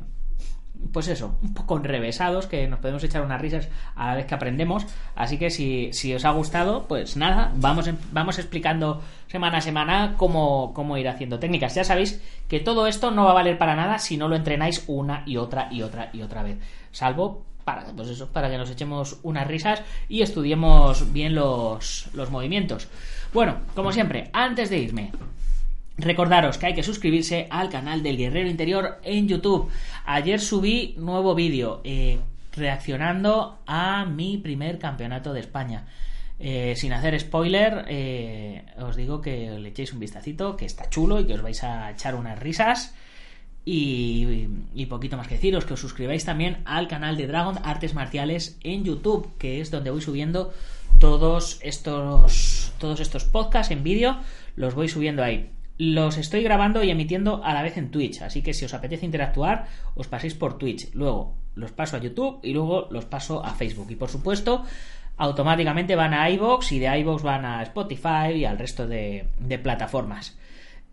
pues 0.92 1.08
eso, 1.08 1.36
un 1.42 1.54
poco 1.54 1.76
enrevesados, 1.76 2.46
que 2.46 2.66
nos 2.66 2.80
podemos 2.80 3.04
echar 3.04 3.22
unas 3.22 3.40
risas 3.40 3.68
a 3.94 4.08
la 4.08 4.14
vez 4.16 4.26
que 4.26 4.34
aprendemos. 4.34 4.86
Así 5.14 5.38
que 5.38 5.50
si, 5.50 6.14
os 6.14 6.24
ha 6.24 6.30
gustado, 6.30 6.86
pues 6.88 7.16
nada, 7.16 7.52
vamos, 7.56 7.88
vamos 8.12 8.38
explicando 8.38 9.02
semana 9.28 9.58
a 9.58 9.60
semana 9.60 10.14
cómo, 10.16 10.72
cómo 10.74 10.96
ir 10.96 11.08
haciendo 11.08 11.38
técnicas. 11.38 11.74
Ya 11.74 11.84
sabéis 11.84 12.20
que 12.48 12.60
todo 12.60 12.86
esto 12.86 13.10
no 13.10 13.24
va 13.24 13.32
a 13.32 13.34
valer 13.34 13.58
para 13.58 13.76
nada 13.76 13.98
si 13.98 14.16
no 14.16 14.28
lo 14.28 14.36
entrenáis 14.36 14.84
una 14.86 15.22
y 15.26 15.36
otra 15.36 15.68
y 15.70 15.82
otra 15.82 16.10
y 16.12 16.22
otra 16.22 16.42
vez. 16.42 16.58
Salvo 16.90 17.44
para, 17.64 17.84
pues 17.84 18.22
para 18.32 18.50
que 18.50 18.58
nos 18.58 18.70
echemos 18.70 19.18
unas 19.22 19.46
risas 19.46 19.82
y 20.08 20.22
estudiemos 20.22 21.12
bien 21.12 21.34
los, 21.34 22.08
los 22.14 22.30
movimientos. 22.30 22.88
Bueno, 23.32 23.58
como 23.74 23.92
siempre, 23.92 24.30
antes 24.32 24.70
de 24.70 24.78
irme, 24.78 25.12
Recordaros 26.00 26.56
que 26.56 26.66
hay 26.66 26.74
que 26.74 26.82
suscribirse 26.82 27.46
al 27.50 27.68
canal 27.68 28.02
del 28.02 28.16
Guerrero 28.16 28.48
Interior 28.48 29.00
en 29.02 29.28
YouTube. 29.28 29.68
Ayer 30.06 30.40
subí 30.40 30.94
nuevo 30.96 31.34
vídeo 31.34 31.82
eh, 31.84 32.18
reaccionando 32.52 33.58
a 33.66 34.06
mi 34.06 34.38
primer 34.38 34.78
campeonato 34.78 35.34
de 35.34 35.40
España. 35.40 35.86
Eh, 36.38 36.74
sin 36.74 36.94
hacer 36.94 37.20
spoiler, 37.20 37.84
eh, 37.88 38.64
os 38.78 38.96
digo 38.96 39.20
que 39.20 39.50
le 39.58 39.68
echéis 39.68 39.92
un 39.92 40.00
vistacito, 40.00 40.56
que 40.56 40.64
está 40.64 40.88
chulo 40.88 41.20
y 41.20 41.26
que 41.26 41.34
os 41.34 41.42
vais 41.42 41.62
a 41.62 41.90
echar 41.90 42.14
unas 42.14 42.38
risas. 42.38 42.94
Y, 43.66 44.48
y, 44.74 44.86
poquito 44.86 45.18
más 45.18 45.28
que 45.28 45.34
deciros, 45.34 45.66
que 45.66 45.74
os 45.74 45.80
suscribáis 45.80 46.24
también 46.24 46.62
al 46.64 46.88
canal 46.88 47.18
de 47.18 47.26
Dragon 47.26 47.58
Artes 47.62 47.92
Marciales 47.92 48.58
en 48.62 48.84
YouTube, 48.84 49.36
que 49.36 49.60
es 49.60 49.70
donde 49.70 49.90
voy 49.90 50.00
subiendo 50.00 50.54
todos 50.98 51.58
estos, 51.62 52.72
todos 52.78 53.00
estos 53.00 53.24
podcasts 53.24 53.70
en 53.70 53.84
vídeo, 53.84 54.16
los 54.56 54.74
voy 54.74 54.88
subiendo 54.88 55.22
ahí. 55.22 55.50
Los 55.80 56.18
estoy 56.18 56.42
grabando 56.42 56.84
y 56.84 56.90
emitiendo 56.90 57.42
a 57.42 57.54
la 57.54 57.62
vez 57.62 57.78
en 57.78 57.90
Twitch, 57.90 58.20
así 58.20 58.42
que 58.42 58.52
si 58.52 58.66
os 58.66 58.74
apetece 58.74 59.06
interactuar, 59.06 59.64
os 59.94 60.08
paséis 60.08 60.34
por 60.34 60.58
Twitch. 60.58 60.92
Luego 60.92 61.38
los 61.54 61.72
paso 61.72 61.96
a 61.96 62.00
YouTube 62.00 62.38
y 62.42 62.52
luego 62.52 62.88
los 62.90 63.06
paso 63.06 63.42
a 63.42 63.54
Facebook. 63.54 63.90
Y 63.90 63.96
por 63.96 64.10
supuesto, 64.10 64.62
automáticamente 65.16 65.96
van 65.96 66.12
a 66.12 66.28
iBox 66.28 66.72
y 66.72 66.80
de 66.80 66.98
iBox 66.98 67.22
van 67.22 67.46
a 67.46 67.62
Spotify 67.62 68.32
y 68.36 68.44
al 68.44 68.58
resto 68.58 68.86
de, 68.86 69.24
plataformas. 69.62 70.38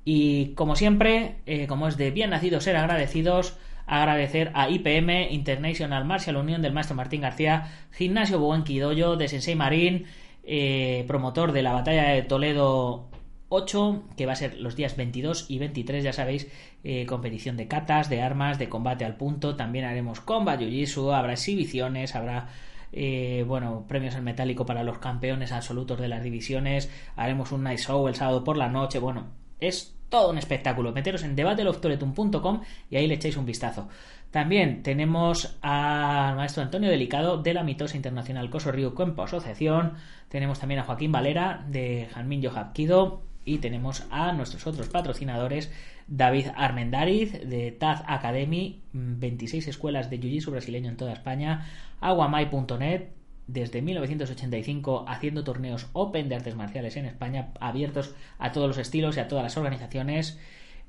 Y 0.05 0.53
como 0.53 0.77
siempre, 0.77 1.35
eh, 1.45 1.67
como 1.67 1.89
es 1.89 1.97
de 1.97 2.11
bien 2.11 2.29
nacido 2.29 2.61
ser 2.61 2.77
agradecidos, 2.77 3.57
agradecer 3.87 4.51
a 4.53 4.69
IPM, 4.69 5.33
International 5.33 6.05
Martial 6.05 6.37
Union 6.37 6.61
del 6.61 6.71
maestro 6.71 6.95
Martín 6.95 7.19
García, 7.19 7.73
Gimnasio 7.91 8.39
Buen 8.39 8.63
Quidoyo, 8.63 9.17
de 9.17 9.27
Sensei 9.27 9.55
Marín, 9.55 10.05
eh, 10.45 11.03
promotor 11.09 11.51
de 11.51 11.61
la 11.61 11.73
batalla 11.73 12.11
de 12.11 12.21
Toledo 12.21 13.09
8, 13.49 14.03
que 14.17 14.25
va 14.25 14.33
a 14.33 14.35
ser 14.35 14.59
los 14.59 14.75
días 14.75 14.97
22 14.97 15.45
y 15.49 15.59
23, 15.59 16.03
ya 16.03 16.13
sabéis, 16.13 16.47
eh, 16.83 17.05
competición 17.05 17.55
de 17.57 17.67
catas, 17.67 18.09
de 18.09 18.21
armas, 18.21 18.59
de 18.59 18.69
combate 18.69 19.05
al 19.05 19.15
punto. 19.15 19.55
También 19.55 19.85
haremos 19.85 20.19
combat 20.19 20.59
jiu 20.59 21.11
habrá 21.11 21.33
exhibiciones, 21.33 22.15
habrá 22.15 22.49
eh, 22.91 23.45
bueno, 23.47 23.85
premios 23.87 24.15
en 24.15 24.23
metálico 24.23 24.65
para 24.65 24.83
los 24.83 24.99
campeones 24.99 25.51
absolutos 25.51 25.99
de 25.99 26.07
las 26.07 26.23
divisiones. 26.23 26.91
Haremos 27.15 27.51
un 27.51 27.63
night 27.63 27.79
show 27.79 28.07
el 28.07 28.15
sábado 28.15 28.43
por 28.43 28.57
la 28.57 28.69
noche. 28.69 28.99
Bueno, 28.99 29.27
es 29.59 29.95
todo 30.09 30.29
un 30.29 30.37
espectáculo. 30.37 30.91
Meteros 30.91 31.23
en 31.23 31.35
debateloftoletum.com 31.35 32.61
y 32.89 32.95
ahí 32.97 33.07
le 33.07 33.15
echáis 33.15 33.37
un 33.37 33.45
vistazo. 33.45 33.87
También 34.31 34.83
tenemos 34.83 35.57
al 35.61 36.35
maestro 36.35 36.61
Antonio 36.61 36.89
Delicado 36.89 37.41
de 37.41 37.53
la 37.53 37.63
Mitosa 37.63 37.95
Internacional 37.95 38.49
Coso 38.49 38.71
Río 38.71 38.93
Cuempo 38.93 39.23
Asociación. 39.23 39.93
Tenemos 40.27 40.59
también 40.59 40.81
a 40.81 40.83
Joaquín 40.83 41.13
Valera 41.13 41.65
de 41.69 42.09
Janmin 42.13 42.41
Yohapkido 42.41 43.21
y 43.47 43.59
tenemos 43.59 44.03
a 44.11 44.33
nuestros 44.33 44.67
otros 44.67 44.89
patrocinadores, 44.89 45.71
David 46.07 46.47
Armendariz 46.55 47.31
de 47.31 47.71
Taz 47.71 48.03
Academy, 48.05 48.81
26 48.91 49.69
escuelas 49.69 50.09
de 50.09 50.19
Jiu-Jitsu 50.19 50.51
brasileño 50.51 50.89
en 50.89 50.97
toda 50.97 51.13
España, 51.13 51.65
aguamai.net, 52.01 53.05
desde 53.47 53.81
1985 53.81 55.05
haciendo 55.07 55.45
torneos 55.45 55.87
open 55.93 56.27
de 56.27 56.35
artes 56.35 56.55
marciales 56.55 56.97
en 56.97 57.05
España, 57.05 57.53
abiertos 57.61 58.13
a 58.37 58.51
todos 58.51 58.67
los 58.67 58.77
estilos 58.77 59.15
y 59.15 59.21
a 59.21 59.29
todas 59.29 59.43
las 59.43 59.55
organizaciones. 59.55 60.37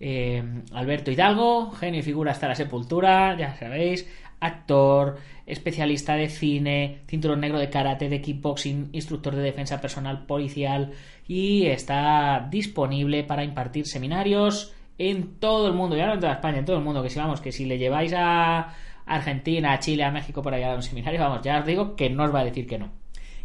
Eh, 0.01 0.43
Alberto 0.73 1.13
Hidalgo, 1.13 1.71
genio 1.71 2.01
y 2.01 2.03
figura 2.03 2.33
hasta 2.33 2.49
la 2.49 2.57
sepultura, 2.57 3.37
ya 3.39 3.57
sabéis, 3.57 4.09
actor, 4.41 5.19
especialista 5.47 6.15
de 6.15 6.29
cine, 6.29 6.99
cinturón 7.07 7.41
negro 7.41 7.59
de 7.59 7.71
karate, 7.71 8.09
de 8.09 8.21
kickboxing, 8.21 8.91
instructor 8.93 9.35
de 9.35 9.43
defensa 9.43 9.81
personal 9.81 10.27
policial 10.27 10.93
y 11.29 11.67
está 11.67 12.49
disponible 12.51 13.23
para 13.23 13.45
impartir 13.45 13.87
seminarios 13.87 14.75
en 14.97 15.39
todo 15.39 15.69
el 15.69 15.75
mundo, 15.75 15.95
ya 15.95 16.07
no 16.07 16.15
en 16.15 16.21
toda 16.21 16.33
España, 16.33 16.59
en 16.59 16.65
todo 16.65 16.79
el 16.79 16.83
mundo, 16.83 17.03
que 17.03 17.11
si 17.11 17.19
vamos, 17.19 17.41
que 17.41 17.53
si 17.53 17.67
le 17.67 17.79
lleváis 17.79 18.13
a 18.17 18.75
Argentina, 19.07 19.73
a 19.73 19.79
Chile, 19.79 20.03
a 20.05 20.11
México 20.11 20.43
por 20.43 20.55
allá 20.55 20.73
a 20.73 20.77
un 20.77 20.83
seminario, 20.83 21.21
vamos, 21.21 21.43
ya 21.43 21.61
os 21.61 21.67
digo 21.67 21.95
que 21.95 22.11
no 22.11 22.25
os 22.25 22.35
va 22.35 22.41
a 22.41 22.45
decir 22.45 22.67
que 22.67 22.79
no. 22.79 22.91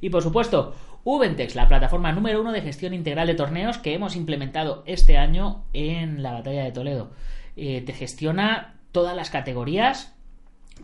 Y 0.01 0.09
por 0.09 0.23
supuesto, 0.23 0.73
Ubentex, 1.03 1.55
la 1.55 1.67
plataforma 1.67 2.11
número 2.13 2.41
uno 2.41 2.53
de 2.53 2.61
gestión 2.61 2.93
integral 2.93 3.27
de 3.27 3.35
torneos 3.35 3.77
que 3.77 3.93
hemos 3.93 4.15
implementado 4.15 4.83
este 4.85 5.17
año 5.17 5.65
en 5.73 6.23
la 6.23 6.31
batalla 6.31 6.63
de 6.63 6.71
Toledo. 6.71 7.11
Eh, 7.57 7.81
te 7.81 7.93
gestiona 7.93 8.75
todas 8.93 9.15
las 9.15 9.29
categorías, 9.29 10.15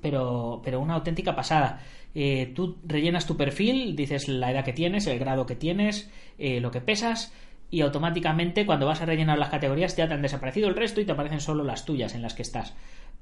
pero, 0.02 0.62
pero 0.64 0.80
una 0.80 0.96
auténtica 0.96 1.36
pasada. 1.36 1.82
Eh, 2.16 2.52
tú 2.56 2.78
rellenas 2.86 3.28
tu 3.28 3.38
perfil, 3.38 3.96
dices 3.96 4.28
la 4.28 4.52
edad 4.52 4.66
que 4.66 4.74
tienes, 4.74 5.08
el 5.08 5.20
grado 5.20 5.46
que 5.46 5.56
tienes, 5.56 6.10
eh, 6.38 6.60
lo 6.60 6.72
que 6.72 6.82
pesas, 6.82 7.34
y 7.72 7.82
automáticamente 7.82 8.66
cuando 8.66 8.88
vas 8.88 9.02
a 9.02 9.06
rellenar 9.06 9.38
las 9.38 9.50
categorías 9.50 9.96
ya 9.96 10.08
te 10.08 10.14
han 10.14 10.22
desaparecido 10.22 10.68
el 10.70 10.76
resto 10.76 11.02
y 11.02 11.06
te 11.06 11.12
aparecen 11.12 11.40
solo 11.40 11.64
las 11.64 11.86
tuyas 11.86 12.16
en 12.16 12.22
las 12.22 12.34
que 12.34 12.42
estás. 12.42 12.74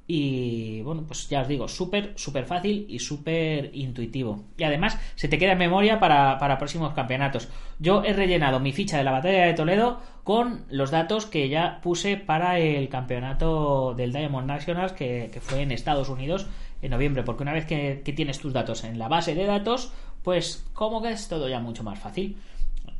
Y 0.09 0.81
bueno, 0.83 1.03
pues 1.05 1.27
ya 1.27 1.41
os 1.41 1.49
digo, 1.49 1.67
súper, 1.67 2.13
súper 2.15 2.45
fácil 2.45 2.85
y 2.87 2.99
súper 2.99 3.71
intuitivo. 3.73 4.45
Y 4.57 4.63
además 4.63 4.97
se 5.15 5.27
te 5.27 5.37
queda 5.37 5.51
en 5.51 5.57
memoria 5.57 5.99
para, 5.99 6.57
próximos 6.57 6.93
campeonatos. 6.93 7.49
Yo 7.77 8.03
he 8.03 8.13
rellenado 8.13 8.61
mi 8.61 8.71
ficha 8.71 8.97
de 8.97 9.03
la 9.03 9.11
batalla 9.11 9.45
de 9.45 9.53
Toledo 9.53 9.99
con 10.23 10.65
los 10.69 10.91
datos 10.91 11.25
que 11.25 11.49
ya 11.49 11.81
puse 11.81 12.15
para 12.15 12.57
el 12.57 12.87
campeonato 12.87 13.93
del 13.95 14.13
Diamond 14.13 14.47
Nationals 14.47 14.93
que, 14.93 15.29
fue 15.41 15.61
en 15.61 15.71
Estados 15.73 16.07
Unidos 16.07 16.47
en 16.81 16.91
noviembre. 16.91 17.23
Porque 17.23 17.43
una 17.43 17.53
vez 17.53 17.65
que, 17.65 18.01
que 18.05 18.13
tienes 18.13 18.39
tus 18.39 18.53
datos 18.53 18.85
en 18.85 18.97
la 18.97 19.09
base 19.09 19.35
de 19.35 19.45
datos, 19.45 19.91
pues 20.23 20.65
como 20.71 21.01
que 21.01 21.11
es 21.11 21.27
todo 21.27 21.49
ya 21.49 21.59
mucho 21.59 21.83
más 21.83 21.99
fácil. 21.99 22.37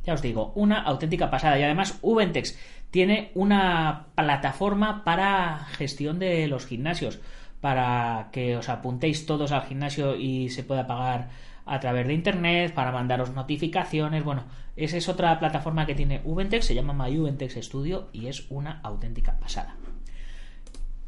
Ya 0.04 0.14
os 0.14 0.22
digo, 0.22 0.52
una 0.54 0.82
auténtica 0.82 1.30
pasada. 1.30 1.58
Y 1.58 1.62
además, 1.62 1.98
Ubentex 2.02 2.58
tiene 2.90 3.30
una 3.34 4.06
plataforma 4.14 5.04
para 5.04 5.66
gestión 5.72 6.18
de 6.18 6.46
los 6.48 6.66
gimnasios. 6.66 7.18
Para 7.60 8.28
que 8.30 8.56
os 8.56 8.68
apuntéis 8.68 9.26
todos 9.26 9.50
al 9.50 9.66
gimnasio 9.66 10.14
y 10.14 10.48
se 10.50 10.62
pueda 10.62 10.86
pagar 10.86 11.30
a 11.66 11.80
través 11.80 12.06
de 12.06 12.14
internet, 12.14 12.72
para 12.72 12.92
mandaros 12.92 13.30
notificaciones. 13.30 14.24
Bueno, 14.24 14.44
esa 14.76 14.96
es 14.96 15.08
otra 15.08 15.38
plataforma 15.38 15.86
que 15.86 15.94
tiene 15.94 16.22
Ubentex, 16.24 16.64
se 16.64 16.74
llama 16.74 16.94
My 16.94 17.18
Ubentex 17.18 17.54
Studio 17.56 18.08
y 18.12 18.28
es 18.28 18.46
una 18.48 18.80
auténtica 18.82 19.38
pasada. 19.38 19.76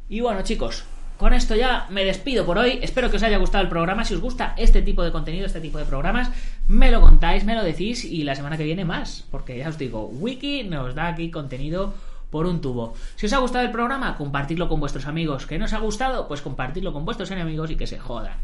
Y 0.07 0.19
bueno, 0.19 0.41
chicos, 0.43 0.85
con 1.21 1.33
esto 1.35 1.55
ya 1.55 1.85
me 1.89 2.03
despido 2.03 2.47
por 2.47 2.57
hoy. 2.57 2.79
Espero 2.81 3.11
que 3.11 3.17
os 3.17 3.23
haya 3.23 3.37
gustado 3.37 3.63
el 3.63 3.69
programa. 3.69 4.03
Si 4.03 4.15
os 4.15 4.19
gusta 4.19 4.55
este 4.57 4.81
tipo 4.81 5.03
de 5.03 5.11
contenido, 5.11 5.45
este 5.45 5.61
tipo 5.61 5.77
de 5.77 5.85
programas, 5.85 6.31
me 6.67 6.89
lo 6.89 6.99
contáis, 6.99 7.45
me 7.45 7.53
lo 7.53 7.61
decís 7.61 8.03
y 8.03 8.23
la 8.23 8.33
semana 8.33 8.57
que 8.57 8.63
viene 8.63 8.85
más. 8.85 9.27
Porque 9.29 9.55
ya 9.55 9.69
os 9.69 9.77
digo, 9.77 10.07
Wiki 10.07 10.63
nos 10.63 10.95
da 10.95 11.09
aquí 11.09 11.29
contenido 11.29 11.93
por 12.31 12.47
un 12.47 12.59
tubo. 12.59 12.95
Si 13.17 13.27
os 13.27 13.33
ha 13.33 13.37
gustado 13.37 13.63
el 13.63 13.71
programa, 13.71 14.17
compartidlo 14.17 14.67
con 14.67 14.79
vuestros 14.79 15.05
amigos. 15.05 15.45
¿Que 15.45 15.59
no 15.59 15.65
os 15.65 15.73
ha 15.73 15.77
gustado? 15.77 16.27
Pues 16.27 16.41
compartidlo 16.41 16.91
con 16.91 17.05
vuestros 17.05 17.29
enemigos 17.29 17.69
y 17.69 17.75
que 17.75 17.85
se 17.85 17.99
jodan. 17.99 18.37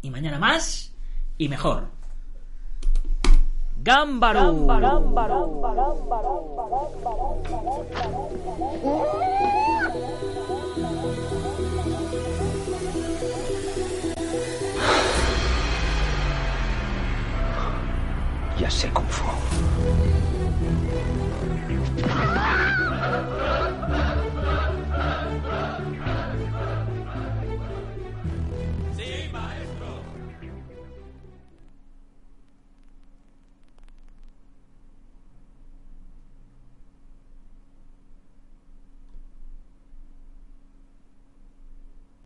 Y 0.00 0.08
mañana 0.08 0.38
más 0.38 0.94
y 1.36 1.50
mejor. 1.50 1.88
¡Gámbaro! 3.82 4.50
já 18.66 18.70
sei 18.70 18.90
como 18.90 19.08
for. 19.08 19.36